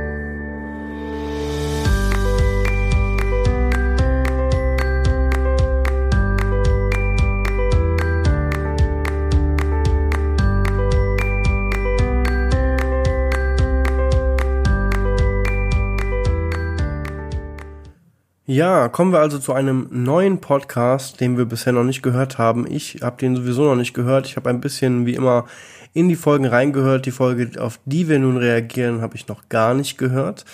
Ja, 18.52 18.90
kommen 18.90 19.14
wir 19.14 19.20
also 19.20 19.38
zu 19.38 19.54
einem 19.54 19.86
neuen 19.90 20.38
Podcast, 20.38 21.22
den 21.22 21.38
wir 21.38 21.46
bisher 21.46 21.72
noch 21.72 21.84
nicht 21.84 22.02
gehört 22.02 22.36
haben. 22.36 22.70
Ich 22.70 22.98
habe 23.00 23.16
den 23.16 23.34
sowieso 23.34 23.64
noch 23.64 23.76
nicht 23.76 23.94
gehört. 23.94 24.26
Ich 24.26 24.36
habe 24.36 24.50
ein 24.50 24.60
bisschen 24.60 25.06
wie 25.06 25.14
immer 25.14 25.46
in 25.94 26.10
die 26.10 26.16
Folgen 26.16 26.44
reingehört. 26.44 27.06
Die 27.06 27.12
Folge, 27.12 27.58
auf 27.58 27.80
die 27.86 28.10
wir 28.10 28.18
nun 28.18 28.36
reagieren, 28.36 29.00
habe 29.00 29.16
ich 29.16 29.26
noch 29.26 29.48
gar 29.48 29.72
nicht 29.72 29.96
gehört. 29.96 30.44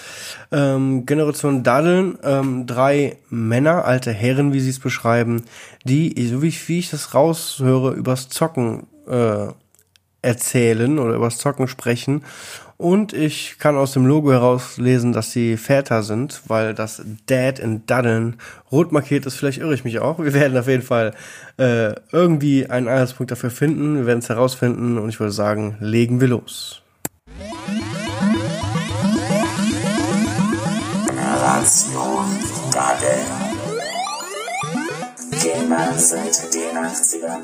Ähm, 0.53 1.07
Generation 1.07 1.65
Daddeln, 1.65 2.21
ähm, 2.23 2.69
drei 2.69 3.17
Männer, 3.31 3.85
alte 3.85 4.13
Herren, 4.13 4.53
wie 4.53 4.61
sie 4.61 4.71
es 4.71 4.79
beschreiben, 4.79 5.43
die, 5.83 6.15
so 6.29 6.41
wie 6.41 6.49
ich, 6.49 6.69
wie 6.69 6.79
ich 6.79 6.91
das 6.91 7.15
raushöre, 7.15 7.95
übers 7.95 8.29
Zocken 8.29 8.87
äh, 9.09 9.49
erzählen 10.23 11.01
oder 11.01 11.15
übers 11.15 11.39
Zocken 11.39 11.67
sprechen 11.67 12.23
und 12.79 13.13
ich 13.13 13.59
kann 13.59 13.77
aus 13.77 13.93
dem 13.93 14.07
Logo 14.07 14.31
herauslesen, 14.31 15.13
dass 15.13 15.33
sie 15.33 15.57
Väter 15.57 16.05
sind, 16.05 16.43
weil 16.47 16.75
das 16.75 17.03
Dad 17.27 17.59
in 17.59 17.85
Daddeln 17.87 18.37
rot 18.71 18.93
markiert 18.93 19.27
ist. 19.27 19.35
Vielleicht 19.35 19.59
irre 19.59 19.75
ich 19.75 19.85
mich 19.85 19.99
auch. 19.99 20.21
Wir 20.21 20.33
werden 20.33 20.57
auf 20.57 20.69
jeden 20.69 20.85
Fall 20.85 21.13
äh, 21.59 21.95
irgendwie 22.13 22.71
einen 22.71 22.87
Anhaltspunkt 22.87 23.33
dafür 23.33 23.51
finden. 23.51 23.97
Wir 23.97 24.07
werden 24.07 24.21
es 24.21 24.29
herausfinden 24.29 24.97
und 24.97 25.09
ich 25.09 25.19
würde 25.19 25.33
sagen, 25.33 25.77
legen 25.81 26.21
wir 26.21 26.29
los. 26.29 26.83
Generation 31.07 32.27
Daddeln. 32.73 33.49
Gamer 35.43 35.93
seit 35.97 36.55
den 36.55 36.77
80ern. 36.77 37.43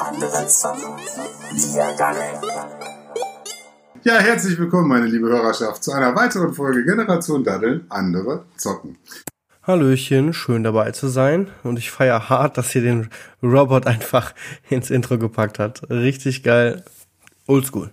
Andere 0.00 0.46
zocken. 0.48 0.96
Wir 1.72 1.94
daddeln. 1.96 2.99
Ja, 4.02 4.14
herzlich 4.14 4.58
willkommen, 4.58 4.88
meine 4.88 5.04
liebe 5.04 5.28
Hörerschaft, 5.28 5.84
zu 5.84 5.92
einer 5.92 6.16
weiteren 6.16 6.54
Folge 6.54 6.86
Generation 6.86 7.44
Daddeln, 7.44 7.84
andere 7.90 8.46
zocken. 8.56 8.96
Hallöchen, 9.62 10.32
schön 10.32 10.64
dabei 10.64 10.92
zu 10.92 11.08
sein. 11.08 11.48
Und 11.64 11.78
ich 11.78 11.90
feiere 11.90 12.30
hart, 12.30 12.56
dass 12.56 12.74
ihr 12.74 12.80
den 12.80 13.10
Robot 13.42 13.86
einfach 13.86 14.34
ins 14.70 14.88
Intro 14.88 15.18
gepackt 15.18 15.58
hat. 15.58 15.82
Richtig 15.90 16.42
geil. 16.42 16.82
Oldschool. 17.46 17.90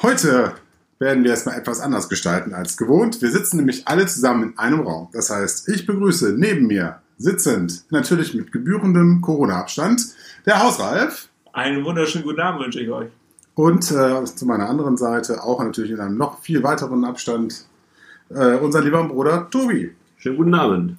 Heute 0.00 0.54
werden 0.98 1.22
wir 1.22 1.32
erstmal 1.32 1.58
etwas 1.58 1.80
anders 1.80 2.08
gestalten 2.08 2.54
als 2.54 2.78
gewohnt. 2.78 3.20
Wir 3.20 3.30
sitzen 3.30 3.58
nämlich 3.58 3.86
alle 3.86 4.06
zusammen 4.06 4.52
in 4.52 4.58
einem 4.58 4.80
Raum. 4.80 5.10
Das 5.12 5.28
heißt, 5.28 5.68
ich 5.68 5.84
begrüße 5.84 6.32
neben 6.38 6.66
mir 6.66 7.02
sitzend, 7.18 7.84
natürlich 7.90 8.32
mit 8.32 8.52
gebührendem 8.52 9.20
Corona-Abstand, 9.20 10.00
der 10.46 10.62
Hausralf. 10.62 11.28
Einen 11.52 11.84
wunderschönen 11.84 12.24
guten 12.24 12.40
Abend 12.40 12.62
wünsche 12.62 12.80
ich 12.80 12.88
euch. 12.88 13.10
Und 13.58 13.90
äh, 13.90 14.24
zu 14.24 14.46
meiner 14.46 14.68
anderen 14.68 14.96
Seite, 14.96 15.42
auch 15.42 15.60
natürlich 15.60 15.90
in 15.90 15.98
einem 15.98 16.16
noch 16.16 16.40
viel 16.42 16.62
weiteren 16.62 17.04
Abstand, 17.04 17.64
äh, 18.30 18.54
unser 18.54 18.84
lieber 18.84 19.02
Bruder 19.02 19.50
Tobi. 19.50 19.96
Schönen 20.16 20.36
guten 20.36 20.54
Abend. 20.54 20.96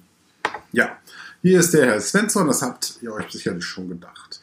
Ja, 0.70 0.98
hier 1.40 1.60
ist 1.60 1.72
der 1.72 1.86
Herr 1.86 2.00
Svensson, 2.02 2.48
das 2.48 2.60
habt 2.60 2.98
ihr 3.00 3.14
euch 3.14 3.30
sicherlich 3.30 3.64
schon 3.64 3.88
gedacht. 3.88 4.42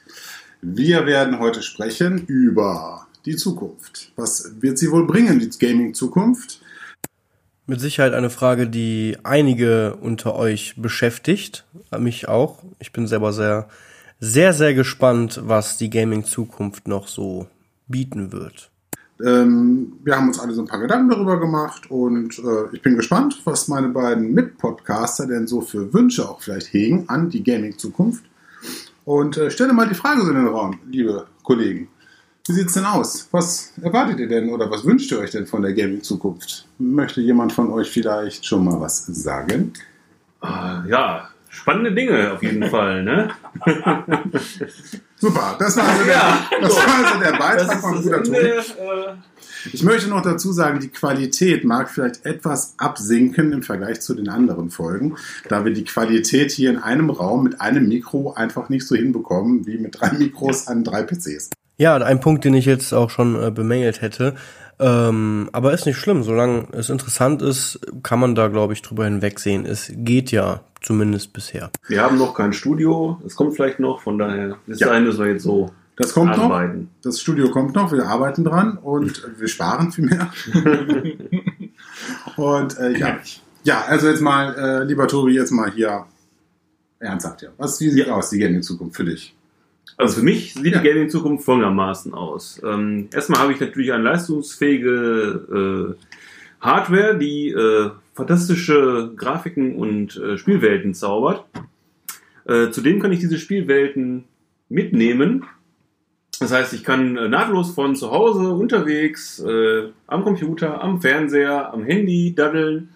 Wir 0.64 1.06
werden 1.06 1.38
heute 1.38 1.62
sprechen 1.62 2.26
über 2.26 3.06
die 3.28 3.36
Zukunft. 3.36 4.12
Was 4.16 4.52
wird 4.62 4.80
sie 4.80 4.90
wohl 4.90 5.06
bringen, 5.06 5.38
die 5.38 5.50
Gaming-Zukunft? 5.50 6.60
Mit 7.68 7.80
Sicherheit 7.80 8.16
eine 8.16 8.32
Frage, 8.32 8.68
die 8.68 9.16
einige 9.22 9.96
unter 9.98 10.34
euch 10.34 10.74
beschäftigt, 10.76 11.68
mich 11.96 12.28
auch. 12.28 12.64
Ich 12.80 12.92
bin 12.92 13.06
selber 13.06 13.32
sehr, 13.32 13.70
sehr, 14.20 14.54
sehr 14.54 14.74
gespannt, 14.74 15.40
was 15.44 15.78
die 15.78 15.92
Gaming-Zukunft 15.92 16.88
noch 16.88 17.08
so 17.08 17.46
bieten 17.88 18.32
wird. 18.32 18.72
Ähm, 19.26 19.94
wir 20.04 20.16
haben 20.16 20.28
uns 20.28 20.40
alle 20.40 20.54
so 20.54 20.62
ein 20.62 20.68
paar 20.68 20.80
Gedanken 20.80 21.10
darüber 21.10 21.40
gemacht 21.40 21.90
und 21.90 22.38
äh, 22.38 22.76
ich 22.76 22.82
bin 22.82 22.96
gespannt, 22.96 23.42
was 23.46 23.68
meine 23.68 23.90
beiden 23.90 24.34
Mitpodcaster 24.34 25.26
denn 25.26 25.48
so 25.48 25.62
für 25.62 25.92
Wünsche 25.94 26.30
auch 26.30 26.42
vielleicht 26.42 26.72
hegen 26.74 27.10
an 27.10 27.30
die 27.30 27.44
Gaming-Zukunft. 27.44 28.24
Und 29.06 29.38
äh, 29.38 29.50
stelle 29.50 29.74
mal 29.74 29.88
die 29.88 29.96
Frage 29.96 30.22
so 30.22 30.30
in 30.30 30.36
den 30.36 30.48
Raum, 30.48 30.80
liebe 30.90 31.26
Kollegen. 31.42 31.88
Wie 32.48 32.54
sieht 32.54 32.68
es 32.68 32.74
denn 32.74 32.86
aus? 32.86 33.28
Was 33.32 33.74
erwartet 33.82 34.20
ihr 34.20 34.28
denn 34.28 34.50
oder 34.50 34.70
was 34.70 34.86
wünscht 34.86 35.12
ihr 35.12 35.20
euch 35.20 35.32
denn 35.32 35.48
von 35.48 35.62
der 35.64 35.74
Gaming-Zukunft? 35.74 36.68
Möchte 36.78 37.22
jemand 37.22 37.54
von 37.54 37.72
euch 37.72 37.90
vielleicht 37.90 38.46
schon 38.46 38.64
mal 38.64 38.80
was 38.80 39.06
sagen? 39.06 39.74
Uh, 40.42 40.88
ja, 40.88 41.30
spannende 41.50 41.94
Dinge 41.94 42.34
auf 42.34 42.44
jeden 42.44 42.64
Fall, 42.70 43.04
ne? 43.04 43.32
Super, 45.16 45.56
das 45.60 45.78
war 45.78 45.88
also 45.88 46.04
der, 46.04 46.14
ja, 46.14 46.50
das 46.62 46.76
war 46.76 47.06
also 47.06 47.20
der 47.20 47.32
Beitrag 47.38 47.82
von 47.82 48.02
Bruder 48.02 48.24
Tobi. 48.24 48.38
Äh, 48.38 48.62
ich 49.74 49.84
möchte 49.84 50.10
noch 50.10 50.22
dazu 50.22 50.52
sagen, 50.52 50.80
die 50.80 50.90
Qualität 50.90 51.64
mag 51.64 51.90
vielleicht 51.90 52.26
etwas 52.26 52.76
absinken 52.78 53.52
im 53.52 53.64
Vergleich 53.64 54.02
zu 54.02 54.14
den 54.14 54.30
anderen 54.30 54.70
Folgen, 54.70 55.16
da 55.50 55.66
wir 55.66 55.74
die 55.74 55.84
Qualität 55.84 56.52
hier 56.52 56.70
in 56.70 56.78
einem 56.78 57.10
Raum 57.10 57.44
mit 57.44 57.60
einem 57.60 57.88
Mikro 57.88 58.34
einfach 58.34 58.70
nicht 58.70 58.88
so 58.88 58.96
hinbekommen 58.96 59.66
wie 59.66 59.78
mit 59.78 60.00
drei 60.00 60.12
Mikros 60.12 60.68
an 60.68 60.84
drei 60.84 61.04
PCs. 61.04 61.50
Ja, 61.78 61.96
ein 61.98 62.20
Punkt, 62.20 62.44
den 62.44 62.56
ich 62.56 62.66
jetzt 62.66 62.94
auch 62.94 63.10
schon 63.10 63.42
äh, 63.42 63.52
bemängelt 63.52 64.02
hätte. 64.02 64.36
Ähm, 64.80 65.50
aber 65.54 65.74
ist 65.74 65.86
nicht 65.86 65.98
schlimm, 65.98 66.24
solange 66.24 66.68
es 66.74 66.90
interessant 66.90 67.42
ist, 67.42 67.80
kann 68.04 68.20
man 68.20 68.36
da, 68.36 68.48
glaube 68.48 68.74
ich, 68.74 68.82
drüber 68.82 69.06
hinwegsehen. 69.06 69.66
Es 69.66 69.92
geht 69.96 70.32
ja 70.32 70.62
zumindest 70.82 71.34
bisher. 71.34 71.72
Wir 71.88 72.04
haben 72.04 72.18
noch 72.18 72.36
kein 72.36 72.54
Studio, 72.54 73.20
es 73.26 73.36
kommt 73.36 73.56
vielleicht 73.56 73.80
noch, 73.80 74.02
von 74.02 74.18
daher 74.18 74.58
ist 74.68 74.80
ja. 74.82 75.00
dass 75.00 75.18
wir 75.18 75.28
jetzt 75.28 75.44
so 75.44 75.72
das 75.96 76.14
kommt 76.14 76.38
arbeiten. 76.38 76.82
noch. 76.82 77.02
Das 77.02 77.20
Studio 77.20 77.50
kommt 77.50 77.76
noch, 77.76 77.92
wir 77.92 78.06
arbeiten 78.06 78.44
dran 78.44 78.78
und 78.78 79.24
wir 79.40 79.48
sparen 79.48 79.92
viel 79.92 80.06
mehr. 80.06 80.32
und 82.38 82.78
äh, 82.78 82.98
ja. 82.98 83.18
ja, 83.64 83.84
also 83.88 84.08
jetzt 84.08 84.22
mal, 84.22 84.54
äh, 84.54 84.84
lieber 84.84 85.08
Tobi, 85.08 85.34
jetzt 85.34 85.52
mal 85.52 85.72
hier 85.72 86.06
ernsthaft 87.00 87.42
ja. 87.42 87.50
Was, 87.58 87.80
wie 87.82 87.90
sieht 87.90 88.08
ja. 88.08 88.14
aus, 88.14 88.30
die 88.30 88.38
Gaming-Zukunft 88.38 88.96
für 88.96 89.06
dich? 89.06 89.36
Also 89.96 90.20
für 90.20 90.26
mich 90.26 90.54
sieht 90.54 90.74
ja. 90.74 90.82
die 90.82 90.88
Gaming-Zukunft 90.88 91.46
folgendermaßen 91.46 92.14
aus. 92.14 92.62
Ähm, 92.64 93.10
erstmal 93.14 93.40
habe 93.40 93.54
ich 93.54 93.60
natürlich 93.60 93.94
eine 93.94 94.04
leistungsfähige 94.04 95.96
äh, 95.98 96.08
Hardware, 96.60 97.18
die 97.18 97.50
äh, 97.50 97.92
fantastische 98.14 99.12
Grafiken 99.16 99.76
und 99.76 100.18
äh, 100.18 100.38
Spielwelten 100.38 100.94
zaubert. 100.94 101.46
Äh, 102.46 102.70
zudem 102.72 103.00
kann 103.00 103.12
ich 103.12 103.20
diese 103.20 103.40
Spielwelten 103.40 104.26
mitnehmen. 104.70 105.46
Das 106.40 106.52
heißt, 106.52 106.74
ich 106.74 106.84
kann 106.84 107.18
äh, 107.18 107.28
nahtlos 107.28 107.72
von 107.72 107.96
zu 107.96 108.12
Hause, 108.12 108.52
unterwegs, 108.52 109.40
äh, 109.40 109.90
am 110.06 110.24
Computer, 110.24 110.82
am 110.82 111.02
Fernseher, 111.02 111.74
am 111.74 111.84
Handy 111.84 112.36
daddeln. 112.36 112.90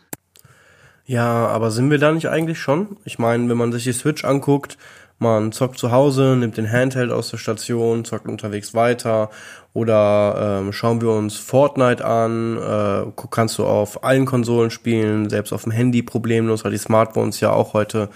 Ja, 1.06 1.48
aber 1.48 1.72
sind 1.72 1.90
wir 1.90 1.98
da 1.98 2.12
nicht 2.12 2.30
eigentlich 2.30 2.60
schon? 2.60 2.98
Ich 3.04 3.20
meine, 3.20 3.50
wenn 3.50 3.58
man 3.58 3.72
sich 3.72 3.84
die 3.84 3.94
Switch 3.94 4.24
anguckt, 4.24 4.78
man 5.22 5.52
zockt 5.52 5.78
zu 5.78 5.92
Hause, 5.92 6.36
nimmt 6.36 6.58
den 6.58 6.72
Handheld 6.72 7.12
aus 7.12 7.30
der 7.30 7.38
Station, 7.38 8.04
zockt 8.06 8.28
unterwegs 8.28 8.74
weiter 8.74 9.30
oder 9.74 10.60
ähm, 10.60 10.74
schauen 10.74 11.00
wir 11.00 11.12
uns 11.12 11.38
Fortnite 11.38 12.04
an, 12.04 12.58
äh, 12.58 13.12
kannst 13.30 13.58
du 13.58 13.66
auf 13.66 14.04
allen 14.04 14.26
Konsolen 14.26 14.72
spielen, 14.72 15.30
selbst 15.30 15.54
auf 15.54 15.64
dem 15.64 15.72
Handy 15.72 16.02
problemlos, 16.02 16.64
weil 16.64 16.72
die 16.72 16.78
Smartphones 16.78 17.40
ja 17.40 17.52
auch 17.52 17.74
heute 17.74 18.10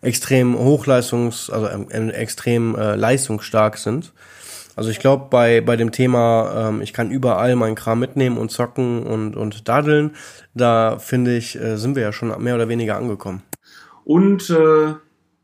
extrem 0.00 0.56
hochleistungs-, 0.56 1.50
also 1.50 1.68
ähm, 1.68 2.10
extrem 2.10 2.76
äh, 2.76 2.94
leistungsstark 2.94 3.76
sind. 3.76 4.12
Also 4.74 4.90
ich 4.90 5.00
glaube, 5.00 5.26
bei, 5.28 5.60
bei 5.60 5.76
dem 5.76 5.92
Thema, 5.92 6.68
ähm, 6.68 6.80
ich 6.80 6.92
kann 6.92 7.10
überall 7.10 7.56
meinen 7.56 7.74
Kram 7.74 7.98
mitnehmen 7.98 8.38
und 8.38 8.50
zocken 8.50 9.02
und, 9.02 9.36
und 9.36 9.68
daddeln, 9.68 10.12
da 10.54 10.98
finde 10.98 11.36
ich, 11.36 11.60
äh, 11.60 11.76
sind 11.76 11.94
wir 11.94 12.02
ja 12.02 12.12
schon 12.12 12.40
mehr 12.42 12.54
oder 12.54 12.68
weniger 12.68 12.96
angekommen. 12.96 13.42
Und 14.04 14.48
äh, 14.48 14.94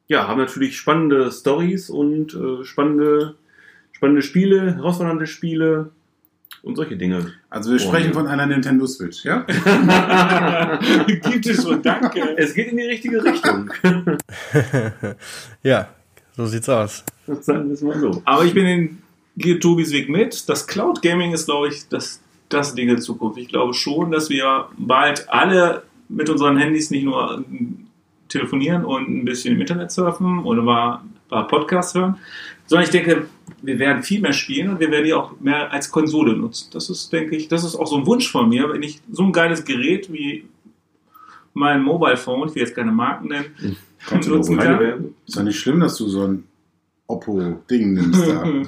ja, 0.08 0.26
haben 0.26 0.38
natürlich 0.38 0.76
spannende 0.76 1.30
Stories 1.30 1.90
und 1.90 2.34
äh, 2.34 2.64
spannende, 2.64 3.36
spannende 3.92 4.22
Spiele, 4.22 4.74
herausfordernde 4.76 5.26
Spiele 5.26 5.90
und 6.62 6.76
solche 6.76 6.96
Dinge. 6.96 7.32
Also 7.50 7.70
wir 7.70 7.78
sprechen 7.78 8.08
Und- 8.08 8.14
von 8.14 8.26
einer 8.26 8.46
Nintendo 8.46 8.86
Switch, 8.86 9.24
ja? 9.24 9.40
Gibt 11.06 11.46
es 11.46 11.62
schon, 11.62 11.82
danke. 11.82 12.36
Es 12.36 12.54
geht 12.54 12.68
in 12.72 12.78
die 12.78 12.84
richtige 12.84 13.22
Richtung. 13.22 13.70
ja, 15.62 15.88
so 16.36 16.46
sieht's 16.46 16.68
aus. 16.68 17.04
Sagen 17.40 17.68
wir 17.68 17.74
es 17.74 17.82
mal 17.82 17.98
so. 17.98 18.22
Aber 18.24 18.44
ich 18.44 18.54
bin 18.54 18.66
in 18.66 18.98
geht 19.36 19.62
Tobis 19.62 19.92
Weg 19.92 20.08
mit. 20.08 20.48
Das 20.48 20.66
Cloud 20.66 21.00
Gaming 21.02 21.32
ist, 21.32 21.46
glaube 21.46 21.68
ich, 21.68 21.88
das, 21.88 22.20
das 22.48 22.74
Ding 22.74 22.88
der 22.88 22.98
Zukunft. 22.98 23.38
Ich 23.38 23.48
glaube 23.48 23.72
schon, 23.74 24.10
dass 24.10 24.30
wir 24.30 24.66
bald 24.76 25.28
alle 25.28 25.82
mit 26.08 26.28
unseren 26.28 26.56
Handys 26.56 26.90
nicht 26.90 27.04
nur 27.04 27.44
telefonieren 28.28 28.84
und 28.84 29.08
ein 29.08 29.24
bisschen 29.24 29.54
im 29.54 29.60
Internet 29.60 29.90
surfen 29.90 30.40
oder 30.40 30.62
mal 30.62 30.96
ein 30.96 31.28
paar 31.28 31.46
Podcasts 31.48 31.94
hören, 31.94 32.16
sondern 32.66 32.84
ich 32.84 32.90
denke, 32.90 33.26
wir 33.62 33.78
werden 33.78 34.02
viel 34.02 34.20
mehr 34.20 34.32
spielen 34.32 34.70
und 34.70 34.80
wir 34.80 34.90
werden 34.90 35.04
die 35.04 35.14
auch 35.14 35.38
mehr 35.40 35.72
als 35.72 35.90
Konsole 35.90 36.36
nutzen. 36.36 36.70
Das 36.72 36.90
ist, 36.90 37.12
denke 37.12 37.36
ich, 37.36 37.48
das 37.48 37.64
ist 37.64 37.74
auch 37.74 37.86
so 37.86 37.96
ein 37.96 38.06
Wunsch 38.06 38.30
von 38.30 38.48
mir, 38.48 38.72
wenn 38.72 38.82
ich 38.82 39.00
so 39.10 39.24
ein 39.24 39.32
geiles 39.32 39.64
Gerät 39.64 40.12
wie 40.12 40.44
mein 41.54 41.82
Mobile 41.82 42.16
Phone, 42.16 42.48
ich 42.48 42.54
will 42.54 42.62
jetzt 42.62 42.74
keine 42.74 42.92
Marken 42.92 43.28
nennen, 43.28 43.46
nutzen 44.26 44.56
Keine 44.56 44.70
kann. 44.70 44.80
Werbung. 44.80 45.14
Ist 45.26 45.36
doch 45.36 45.42
nicht 45.42 45.58
schlimm, 45.58 45.80
dass 45.80 45.96
du 45.96 46.06
so 46.08 46.24
ein 46.24 46.44
Oppo-Ding 47.08 47.94
nimmst 47.94 48.28
da. 48.28 48.44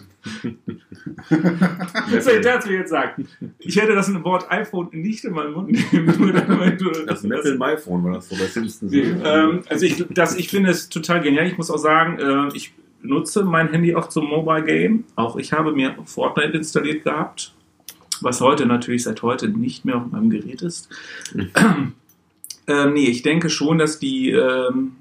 Das 2.10 2.24
soll 2.24 2.34
ich 2.34 2.44
dazu 2.44 2.70
jetzt 2.70 2.90
sagen. 2.90 3.26
Ich 3.58 3.80
hätte 3.80 3.94
das 3.94 4.12
Wort 4.22 4.50
iPhone 4.50 4.88
nicht 4.92 5.24
in 5.24 5.32
meinen 5.32 5.52
Mund 5.52 5.70
nehmen. 5.70 6.78
Das 7.06 7.22
Metal 7.22 7.56
My 7.56 7.78
Phone 7.78 8.04
war 8.04 8.14
das 8.14 8.28
so 8.28 8.36
bei 8.36 8.46
Simpsons. 8.46 8.92
ähm, 8.92 9.62
also 9.68 9.86
ich, 9.86 10.04
das, 10.10 10.36
ich 10.36 10.48
finde 10.48 10.70
es 10.70 10.90
total 10.90 11.22
genial. 11.22 11.46
Ich 11.46 11.56
muss 11.56 11.70
auch 11.70 11.78
sagen, 11.78 12.18
äh, 12.18 12.54
ich 12.54 12.74
nutze 13.02 13.44
mein 13.44 13.70
Handy 13.70 13.94
auch 13.94 14.08
zum 14.08 14.26
Mobile 14.26 14.64
Game. 14.64 15.04
Auch 15.16 15.36
ich 15.36 15.52
habe 15.52 15.72
mir 15.72 15.96
Fortnite 16.04 16.56
installiert 16.56 17.04
gehabt, 17.04 17.54
was 18.20 18.40
heute 18.40 18.66
natürlich 18.66 19.04
seit 19.04 19.22
heute 19.22 19.48
nicht 19.48 19.84
mehr 19.84 19.96
auf 19.96 20.10
meinem 20.10 20.30
Gerät 20.30 20.62
ist. 20.62 20.88
ähm, 22.66 22.92
nee, 22.92 23.06
ich 23.06 23.22
denke 23.22 23.50
schon, 23.50 23.78
dass 23.78 23.98
die, 23.98 24.30
ähm, 24.30 24.92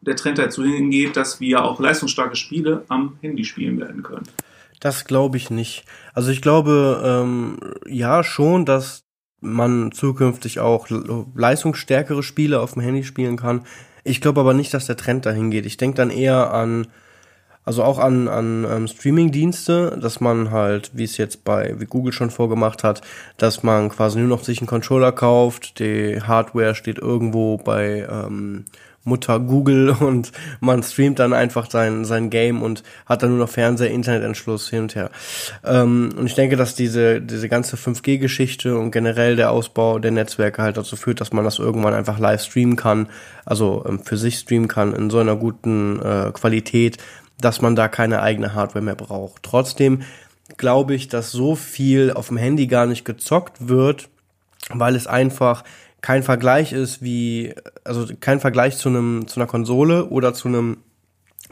der 0.00 0.16
Trend 0.16 0.38
dazu 0.38 0.64
hingeht, 0.64 1.16
dass 1.16 1.40
wir 1.40 1.64
auch 1.64 1.78
leistungsstarke 1.80 2.36
Spiele 2.36 2.84
am 2.88 3.16
Handy 3.20 3.44
spielen 3.44 3.78
werden 3.78 4.02
können. 4.02 4.26
Das 4.80 5.04
glaube 5.04 5.36
ich 5.36 5.50
nicht. 5.50 5.84
Also 6.14 6.30
ich 6.30 6.40
glaube, 6.40 7.02
ähm, 7.04 7.58
ja 7.86 8.24
schon, 8.24 8.64
dass 8.64 9.04
man 9.40 9.92
zukünftig 9.92 10.60
auch 10.60 10.88
le- 10.88 11.26
leistungsstärkere 11.34 12.22
Spiele 12.22 12.60
auf 12.60 12.74
dem 12.74 12.82
Handy 12.82 13.04
spielen 13.04 13.36
kann. 13.36 13.66
Ich 14.04 14.20
glaube 14.20 14.40
aber 14.40 14.54
nicht, 14.54 14.72
dass 14.72 14.86
der 14.86 14.96
Trend 14.96 15.26
dahin 15.26 15.50
geht. 15.50 15.66
Ich 15.66 15.76
denke 15.76 15.96
dann 15.96 16.10
eher 16.10 16.52
an, 16.52 16.86
also 17.64 17.82
auch 17.82 17.98
an, 17.98 18.28
an 18.28 18.66
ähm, 18.68 18.88
Streaming-Dienste, 18.88 19.98
dass 20.00 20.20
man 20.20 20.50
halt, 20.50 20.92
wie 20.94 21.04
es 21.04 21.18
jetzt 21.18 21.44
bei 21.44 21.78
wie 21.78 21.84
Google 21.84 22.12
schon 22.12 22.30
vorgemacht 22.30 22.82
hat, 22.82 23.02
dass 23.36 23.62
man 23.62 23.90
quasi 23.90 24.18
nur 24.18 24.28
noch 24.28 24.44
sich 24.44 24.60
einen 24.60 24.66
Controller 24.66 25.12
kauft, 25.12 25.78
die 25.78 26.22
Hardware 26.22 26.74
steht 26.74 26.98
irgendwo 26.98 27.58
bei 27.58 28.08
ähm, 28.10 28.64
Mutter 29.04 29.40
Google 29.40 29.90
und 30.00 30.32
man 30.60 30.82
streamt 30.82 31.18
dann 31.18 31.32
einfach 31.32 31.70
sein, 31.70 32.04
sein 32.04 32.30
Game 32.30 32.62
und 32.62 32.82
hat 33.06 33.22
dann 33.22 33.30
nur 33.30 33.38
noch 33.38 33.48
Fernseher, 33.48 33.90
Internetanschluss 33.90 34.68
hin 34.68 34.82
und 34.82 34.94
her. 34.94 35.10
Ähm, 35.64 36.10
und 36.16 36.26
ich 36.26 36.34
denke, 36.34 36.56
dass 36.56 36.74
diese, 36.74 37.20
diese 37.20 37.48
ganze 37.48 37.76
5G-Geschichte 37.76 38.76
und 38.76 38.90
generell 38.90 39.36
der 39.36 39.50
Ausbau 39.50 39.98
der 39.98 40.10
Netzwerke 40.10 40.62
halt 40.62 40.76
dazu 40.76 40.96
führt, 40.96 41.20
dass 41.20 41.32
man 41.32 41.44
das 41.44 41.58
irgendwann 41.58 41.94
einfach 41.94 42.18
live 42.18 42.42
streamen 42.42 42.76
kann, 42.76 43.08
also 43.44 43.84
ähm, 43.88 44.00
für 44.00 44.16
sich 44.16 44.38
streamen 44.38 44.68
kann 44.68 44.94
in 44.94 45.10
so 45.10 45.18
einer 45.18 45.36
guten 45.36 46.00
äh, 46.00 46.30
Qualität, 46.32 46.98
dass 47.40 47.62
man 47.62 47.74
da 47.74 47.88
keine 47.88 48.22
eigene 48.22 48.54
Hardware 48.54 48.84
mehr 48.84 48.94
braucht. 48.94 49.42
Trotzdem 49.42 50.02
glaube 50.56 50.94
ich, 50.94 51.08
dass 51.08 51.30
so 51.30 51.54
viel 51.54 52.12
auf 52.12 52.28
dem 52.28 52.36
Handy 52.36 52.66
gar 52.66 52.86
nicht 52.86 53.04
gezockt 53.04 53.68
wird, 53.68 54.08
weil 54.68 54.94
es 54.94 55.06
einfach 55.06 55.64
kein 56.00 56.22
Vergleich 56.22 56.72
ist 56.72 57.02
wie, 57.02 57.54
also 57.84 58.06
kein 58.20 58.40
Vergleich 58.40 58.76
zu 58.76 58.88
einem, 58.88 59.26
zu 59.26 59.40
einer 59.40 59.46
Konsole 59.46 60.06
oder 60.06 60.34
zu 60.34 60.48
einem 60.48 60.78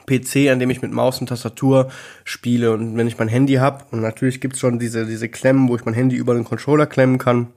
PC, 0.06 0.50
an 0.50 0.58
dem 0.58 0.70
ich 0.70 0.82
mit 0.82 0.92
Maus 0.92 1.20
und 1.20 1.28
Tastatur 1.28 1.90
spiele 2.24 2.72
und 2.72 2.96
wenn 2.96 3.06
ich 3.06 3.18
mein 3.18 3.28
Handy 3.28 3.54
habe 3.54 3.84
und 3.90 4.00
natürlich 4.00 4.40
gibt's 4.40 4.60
schon 4.60 4.78
diese, 4.78 5.06
diese 5.06 5.28
Klemmen, 5.28 5.68
wo 5.68 5.76
ich 5.76 5.84
mein 5.84 5.94
Handy 5.94 6.16
über 6.16 6.34
den 6.34 6.44
Controller 6.44 6.86
klemmen 6.86 7.18
kann, 7.18 7.48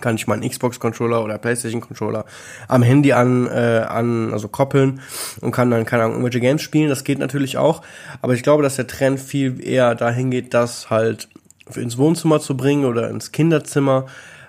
kann 0.00 0.16
ich 0.16 0.26
meinen 0.26 0.48
Xbox-Controller 0.48 1.22
oder 1.24 1.38
PlayStation-Controller 1.38 2.24
am 2.68 2.82
Handy 2.82 3.12
an, 3.12 3.46
äh, 3.46 3.84
an, 3.88 4.32
also 4.32 4.48
koppeln 4.48 5.00
und 5.40 5.52
kann 5.52 5.70
dann, 5.70 5.84
keine 5.84 6.02
Ahnung, 6.02 6.16
irgendwelche 6.16 6.40
Games 6.40 6.62
spielen. 6.62 6.88
Das 6.88 7.04
geht 7.04 7.18
natürlich 7.18 7.56
auch. 7.56 7.82
Aber 8.20 8.34
ich 8.34 8.42
glaube, 8.42 8.62
dass 8.62 8.76
der 8.76 8.86
Trend 8.86 9.20
viel 9.20 9.66
eher 9.66 9.94
dahin 9.94 10.30
geht, 10.30 10.54
das 10.54 10.90
halt 10.90 11.28
ins 11.74 11.98
Wohnzimmer 11.98 12.40
zu 12.40 12.56
bringen 12.56 12.84
oder 12.84 13.10
ins 13.10 13.32
Kinderzimmer. 13.32 14.06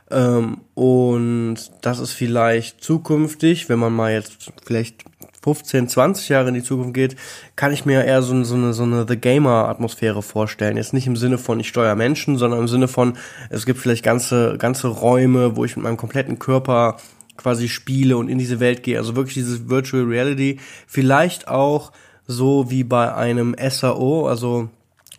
Ähm, 0.09 0.62
und 0.74 1.57
das 1.81 2.00
ist 2.00 2.13
vielleicht 2.13 2.83
zukünftig, 2.83 3.69
wenn 3.69 3.80
man 3.80 3.94
mal 3.94 4.13
jetzt 4.13 4.51
vielleicht 4.65 5.04
15, 5.42 5.88
20 5.88 6.30
Jahre 6.30 6.50
in 6.50 6.56
die 6.56 6.63
Zukunft 6.63 6.94
geht, 6.94 7.15
kann 7.56 7.71
ich 7.71 7.86
mir 7.86 8.04
eher 8.04 8.21
so, 8.21 8.44
so 8.44 8.56
eine, 8.56 8.74
so 8.74 8.83
eine 8.83 9.06
The 9.07 9.18
Gamer-Atmosphäre 9.18 10.21
vorstellen. 10.21 10.77
Jetzt 10.77 10.94
nicht 10.94 11.07
im 11.07 11.15
Sinne 11.15 11.38
von, 11.38 11.59
ich 11.59 11.69
steuere 11.69 11.95
Menschen, 11.95 12.38
sondern 12.38 12.59
im 12.59 12.68
Sinne 12.68 12.88
von, 12.88 13.18
es 13.50 13.65
gibt 13.65 13.80
vielleicht 13.80 14.04
ganze, 14.04 14.57
ganze 14.57 14.88
Räume, 14.88 15.56
wo 15.56 15.63
ich 15.63 15.75
mit 15.77 15.83
meinem 15.83 15.98
kompletten 15.98 16.39
Körper 16.39 16.98
quasi 17.38 17.69
spiele 17.69 18.18
und 18.18 18.30
in 18.30 18.39
diese 18.39 18.60
Welt 18.60 18.83
gehe. 18.83 18.98
Also 18.98 19.15
wirklich 19.15 19.36
dieses 19.36 19.69
Virtual 19.69 20.03
Reality. 20.03 20.60
Vielleicht 20.86 21.48
auch 21.48 21.92
so 22.25 22.69
wie 22.69 22.83
bei 22.83 23.13
einem 23.13 23.56
SAO, 23.69 24.27
also 24.27 24.69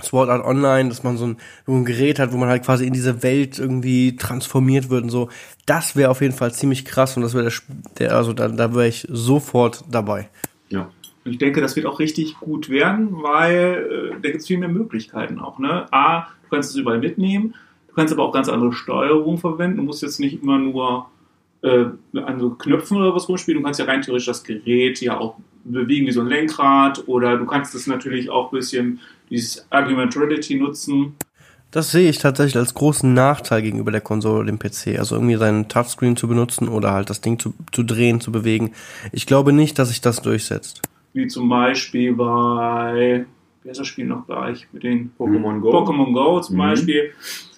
Sword 0.03 0.31
Art 0.31 0.45
Online, 0.45 0.89
dass 0.89 1.03
man 1.03 1.17
so 1.17 1.27
ein, 1.27 1.37
so 1.67 1.73
ein 1.73 1.85
Gerät 1.85 2.19
hat, 2.19 2.33
wo 2.33 2.37
man 2.37 2.49
halt 2.49 2.65
quasi 2.65 2.87
in 2.87 2.93
diese 2.93 3.23
Welt 3.23 3.59
irgendwie 3.59 4.17
transformiert 4.17 4.91
wird 4.91 5.05
und 5.05 5.11
so. 5.11 5.29
Das 5.67 5.97
wäre 5.97 6.11
auf 6.11 6.21
jeden 6.21 6.35
Fall 6.35 6.53
ziemlich 6.53 6.85
krass 6.85 7.17
und 7.17 7.23
das 7.23 7.35
wäre 7.35 7.51
der, 7.99 8.15
also 8.15 8.33
da, 8.33 8.49
da 8.49 8.75
wäre 8.75 8.89
ich 8.89 9.07
sofort 9.11 9.85
dabei. 9.91 10.29
Ja. 10.69 10.91
Und 11.25 11.33
ich 11.33 11.39
denke, 11.39 11.61
das 11.61 11.77
wird 11.77 11.87
auch 11.87 11.99
richtig 11.99 12.39
gut 12.41 12.71
werden, 12.71 13.23
weil 13.23 14.15
äh, 14.15 14.21
da 14.23 14.31
gibt 14.31 14.41
es 14.41 14.47
viel 14.47 14.59
mehr 14.59 14.69
Möglichkeiten 14.69 15.41
auch. 15.41 15.59
Ne? 15.59 15.87
A, 15.93 16.29
du 16.45 16.49
kannst 16.51 16.71
es 16.71 16.77
überall 16.77 17.01
mitnehmen, 17.01 17.55
du 17.89 17.95
kannst 17.95 18.15
aber 18.15 18.23
auch 18.23 18.33
ganz 18.33 18.49
andere 18.49 18.73
Steuerung 18.73 19.37
verwenden. 19.39 19.79
Du 19.79 19.83
musst 19.83 20.03
jetzt 20.03 20.21
nicht 20.21 20.43
immer 20.43 20.59
nur 20.59 21.07
äh, 21.63 21.87
an 22.15 22.41
so 22.41 22.51
Knöpfen 22.51 22.97
oder 22.97 23.15
was 23.15 23.29
rumspielen. 23.29 23.61
Du 23.61 23.65
kannst 23.65 23.81
ja 23.81 23.87
rein 23.87 24.03
theoretisch 24.03 24.27
das 24.27 24.45
Gerät 24.45 25.01
ja 25.01 25.19
auch 25.19 25.37
bewegen 25.65 26.07
wie 26.07 26.13
so 26.13 26.21
ein 26.21 26.29
Lenkrad 26.29 27.07
oder 27.09 27.37
du 27.37 27.47
kannst 27.47 27.75
es 27.75 27.87
natürlich 27.87 28.31
auch 28.31 28.53
ein 28.53 28.59
bisschen 28.59 29.01
dieses 29.31 29.67
Argumentality 29.71 30.57
nutzen. 30.57 31.15
Das 31.71 31.91
sehe 31.91 32.09
ich 32.09 32.19
tatsächlich 32.19 32.57
als 32.57 32.73
großen 32.73 33.13
Nachteil 33.13 33.61
gegenüber 33.61 33.91
der 33.93 34.01
Konsole 34.01 34.39
oder 34.41 34.47
dem 34.47 34.59
PC. 34.59 34.99
Also 34.99 35.17
irgendwie 35.17 35.37
seinen 35.37 35.69
Touchscreen 35.69 36.17
zu 36.17 36.27
benutzen 36.27 36.67
oder 36.69 36.93
halt 36.93 37.11
das 37.11 37.21
Ding 37.21 37.39
zu, 37.39 37.53
zu 37.73 37.83
drehen, 37.83 38.21
zu 38.23 38.33
bewegen. 38.33 38.73
Ich 39.13 39.27
glaube 39.27 39.53
nicht, 39.53 39.79
dass 39.79 39.89
sich 39.89 40.01
das 40.01 40.23
durchsetzt. 40.23 40.81
Wie 41.13 41.27
zum 41.27 41.49
Beispiel 41.51 42.15
bei, 42.15 43.27
wie 43.63 43.69
heißt 43.69 43.81
das 43.81 43.87
Spiel 43.87 44.07
noch 44.07 44.27
gleich, 44.27 44.67
mit 44.73 44.83
den 44.83 45.11
Pokémon 45.19 45.61
Go. 45.61 45.71
Pokémon 45.71 46.13
Go 46.15 46.41
zum 46.41 46.57
Mhm. 46.57 46.59
Beispiel. 46.61 47.11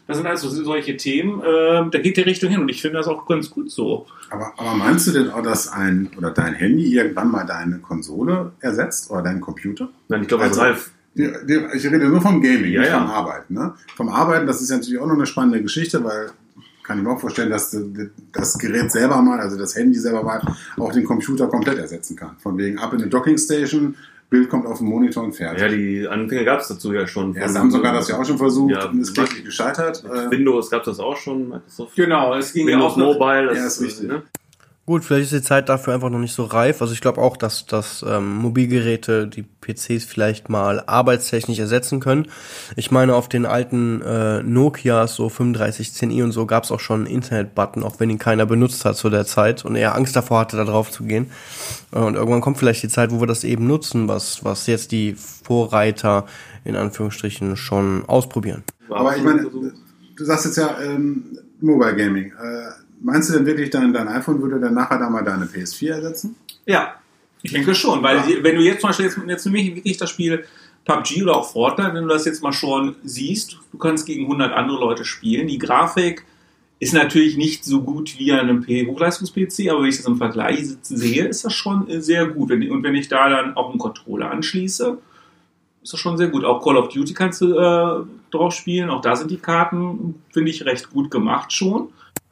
Das 0.08 0.16
sind 0.16 0.26
also 0.26 0.48
solche 0.48 0.96
Themen, 0.96 1.40
äh, 1.40 1.88
da 1.88 1.98
geht 2.02 2.16
die 2.16 2.22
Richtung 2.22 2.50
hin 2.50 2.60
und 2.60 2.68
ich 2.68 2.82
finde 2.82 2.96
das 2.98 3.06
auch 3.06 3.26
ganz 3.26 3.48
gut 3.48 3.70
so. 3.70 4.06
Aber, 4.30 4.52
aber 4.56 4.74
meinst 4.74 5.06
du 5.06 5.12
denn 5.12 5.30
auch, 5.30 5.42
dass 5.42 5.68
ein 5.68 6.10
oder 6.18 6.32
dein 6.32 6.54
Handy 6.54 6.92
irgendwann 6.96 7.30
mal 7.30 7.44
deine 7.44 7.78
Konsole 7.78 8.50
ersetzt 8.58 9.08
oder 9.12 9.22
deinen 9.22 9.40
Computer? 9.40 9.88
Nein, 10.08 10.22
ich 10.22 10.28
glaube, 10.28 10.42
Also- 10.44 10.62
also, 10.62 10.72
Ralf. 10.72 10.90
Die, 11.14 11.28
die, 11.46 11.60
ich 11.74 11.84
rede 11.86 12.08
nur 12.08 12.20
vom 12.20 12.40
Gaming, 12.40 12.72
Ja, 12.72 12.80
nicht 12.80 12.90
ja. 12.90 12.98
vom 13.00 13.10
Arbeiten. 13.10 13.54
Ne? 13.54 13.74
Vom 13.96 14.08
Arbeiten, 14.08 14.46
das 14.46 14.60
ist 14.62 14.70
ja 14.70 14.76
natürlich 14.76 15.00
auch 15.00 15.06
noch 15.06 15.14
eine 15.14 15.26
spannende 15.26 15.60
Geschichte, 15.62 16.02
weil 16.04 16.30
kann 16.84 16.98
ich 16.98 17.04
mir 17.04 17.10
auch 17.10 17.20
vorstellen, 17.20 17.50
dass 17.50 17.76
das 18.32 18.58
Gerät 18.58 18.90
selber 18.90 19.22
mal, 19.22 19.38
also 19.38 19.56
das 19.56 19.76
Handy 19.76 19.98
selber 19.98 20.24
mal, 20.24 20.40
auch 20.76 20.92
den 20.92 21.04
Computer 21.04 21.46
komplett 21.46 21.78
ersetzen 21.78 22.16
kann. 22.16 22.36
Von 22.38 22.58
wegen 22.58 22.78
ab 22.78 22.92
in 22.92 23.00
eine 23.00 23.08
Docking 23.08 23.38
Station, 23.38 23.94
Bild 24.28 24.48
kommt 24.48 24.66
auf 24.66 24.78
den 24.78 24.88
Monitor 24.88 25.24
und 25.24 25.32
fertig. 25.32 25.60
Ja, 25.60 25.68
die 25.68 26.08
Anfänge 26.08 26.44
gab 26.44 26.60
es 26.60 26.68
dazu 26.68 26.92
ja 26.92 27.06
schon. 27.06 27.34
Ja, 27.34 27.48
Samsung 27.48 27.84
hat 27.84 27.94
das 27.96 28.08
ja 28.08 28.18
auch 28.18 28.24
schon 28.24 28.38
versucht 28.38 28.72
Ja, 28.72 28.86
und 28.86 29.00
ist 29.00 29.14
kläglich 29.14 29.44
gescheitert. 29.44 30.04
Äh, 30.04 30.30
Windows 30.30 30.70
gab 30.70 30.80
es 30.82 30.86
das 30.86 31.00
auch 31.00 31.16
schon, 31.16 31.48
Microsoft. 31.48 31.96
Genau, 31.96 32.34
es 32.36 32.52
ging 32.52 32.66
Windows 32.66 32.96
Mobile, 32.96 33.46
das 33.46 33.58
Ja, 33.58 33.66
ist 33.66 33.80
richtig. 33.82 34.08
Ne? 34.08 34.22
Gut, 34.86 35.04
vielleicht 35.04 35.32
ist 35.32 35.44
die 35.44 35.46
Zeit 35.46 35.68
dafür 35.68 35.94
einfach 35.94 36.10
noch 36.10 36.18
nicht 36.18 36.34
so 36.34 36.42
reif. 36.42 36.82
Also 36.82 36.92
ich 36.94 37.00
glaube 37.00 37.20
auch, 37.20 37.36
dass, 37.36 37.64
dass 37.66 38.04
ähm, 38.08 38.36
Mobilgeräte 38.38 39.28
die 39.28 39.44
PCs 39.44 40.04
vielleicht 40.04 40.48
mal 40.48 40.82
arbeitstechnisch 40.84 41.60
ersetzen 41.60 42.00
können. 42.00 42.26
Ich 42.74 42.90
meine, 42.90 43.14
auf 43.14 43.28
den 43.28 43.46
alten 43.46 44.02
äh, 44.02 44.42
Nokias, 44.42 45.14
so 45.14 45.28
3510i 45.28 46.24
und 46.24 46.32
so, 46.32 46.44
gab 46.44 46.64
es 46.64 46.72
auch 46.72 46.80
schon 46.80 47.06
einen 47.06 47.14
Internet-Button, 47.14 47.84
auch 47.84 48.00
wenn 48.00 48.10
ihn 48.10 48.18
keiner 48.18 48.46
benutzt 48.46 48.84
hat 48.84 48.96
zu 48.96 49.10
der 49.10 49.26
Zeit 49.26 49.64
und 49.64 49.76
er 49.76 49.94
Angst 49.94 50.16
davor 50.16 50.40
hatte, 50.40 50.56
da 50.56 50.64
drauf 50.64 50.90
zu 50.90 51.04
gehen. 51.04 51.30
Äh, 51.92 51.98
Und 51.98 52.16
irgendwann 52.16 52.40
kommt 52.40 52.58
vielleicht 52.58 52.82
die 52.82 52.88
Zeit, 52.88 53.12
wo 53.12 53.20
wir 53.20 53.28
das 53.28 53.44
eben 53.44 53.68
nutzen, 53.68 54.08
was, 54.08 54.44
was 54.44 54.66
jetzt 54.66 54.90
die 54.90 55.14
Vorreiter 55.14 56.26
in 56.64 56.74
Anführungsstrichen 56.74 57.56
schon 57.56 58.04
ausprobieren. 58.08 58.64
aber 58.88 59.16
ich 59.16 59.22
meine, 59.22 59.42
du 59.42 60.24
sagst 60.24 60.46
jetzt 60.46 60.56
ja 60.56 60.78
ähm, 60.82 61.38
Mobile 61.60 61.94
Gaming. 61.94 62.32
Äh, 62.32 62.79
meinst 63.00 63.28
du 63.30 63.34
denn 63.34 63.46
wirklich, 63.46 63.70
dein, 63.70 63.92
dein 63.92 64.08
iPhone 64.08 64.40
würde 64.42 64.60
dann 64.60 64.74
nachher 64.74 64.98
da 64.98 65.08
mal 65.10 65.22
deine 65.24 65.46
PS4 65.46 65.90
ersetzen? 65.94 66.36
Ja, 66.66 66.94
Ich 67.42 67.52
denke 67.52 67.74
schon, 67.74 68.02
weil 68.02 68.20
die- 68.22 68.42
wenn 68.44 68.56
du 68.56 68.60
jetzt 68.62 68.82
zum 68.82 68.88
Beispiel 68.90 69.06
jetzt, 69.06 69.18
jetzt 69.26 69.46
mich 69.46 69.74
wirklich 69.74 69.96
das 69.96 70.10
Spiel 70.10 70.44
PUBG 70.84 71.22
oder 71.22 71.36
auch 71.36 71.50
Fortnite, 71.50 71.94
wenn 71.94 72.02
du 72.02 72.08
das 72.10 72.26
jetzt 72.26 72.42
mal 72.42 72.52
schon 72.52 72.96
siehst, 73.02 73.56
du 73.72 73.78
kannst 73.78 74.04
gegen 74.04 74.26
100 74.26 74.52
andere 74.52 74.78
Leute 74.78 75.06
spielen. 75.06 75.46
Die 75.46 75.56
Grafik 75.58 76.26
ist 76.80 76.92
natürlich 76.92 77.38
nicht 77.38 77.64
so 77.64 77.80
gut 77.82 78.18
wie 78.18 78.32
an 78.32 78.40
einem 78.40 78.66
Hochleistungs-PC, 78.66 79.70
aber 79.70 79.80
wenn 79.82 79.88
ich 79.88 79.96
das 79.96 80.04
im 80.06 80.16
Vergleich 80.18 80.66
sehe, 80.82 81.24
ist 81.26 81.44
das 81.44 81.54
schon 81.54 81.88
äh, 81.88 82.02
sehr 82.02 82.26
gut. 82.26 82.50
Und 82.52 82.82
wenn 82.82 82.94
ich 82.94 83.08
da 83.08 83.28
dann 83.30 83.56
auch 83.56 83.70
einen 83.70 83.78
Controller 83.78 84.30
anschließe, 84.30 84.98
ist 85.82 85.92
das 85.94 86.00
schon 86.00 86.18
sehr 86.18 86.28
gut. 86.28 86.44
Auch 86.44 86.62
Call 86.62 86.76
of 86.76 86.88
Duty 86.90 87.14
kannst 87.14 87.40
du 87.40 87.54
äh, 87.54 88.04
drauf 88.30 88.52
spielen. 88.52 88.90
Auch 88.90 89.00
da 89.00 89.16
sind 89.16 89.30
die 89.30 89.38
Karten, 89.38 90.16
finde 90.30 90.50
ich, 90.50 90.66
recht 90.66 90.90
gut 90.90 91.10
gemacht 91.10 91.52
schon. 91.54 91.88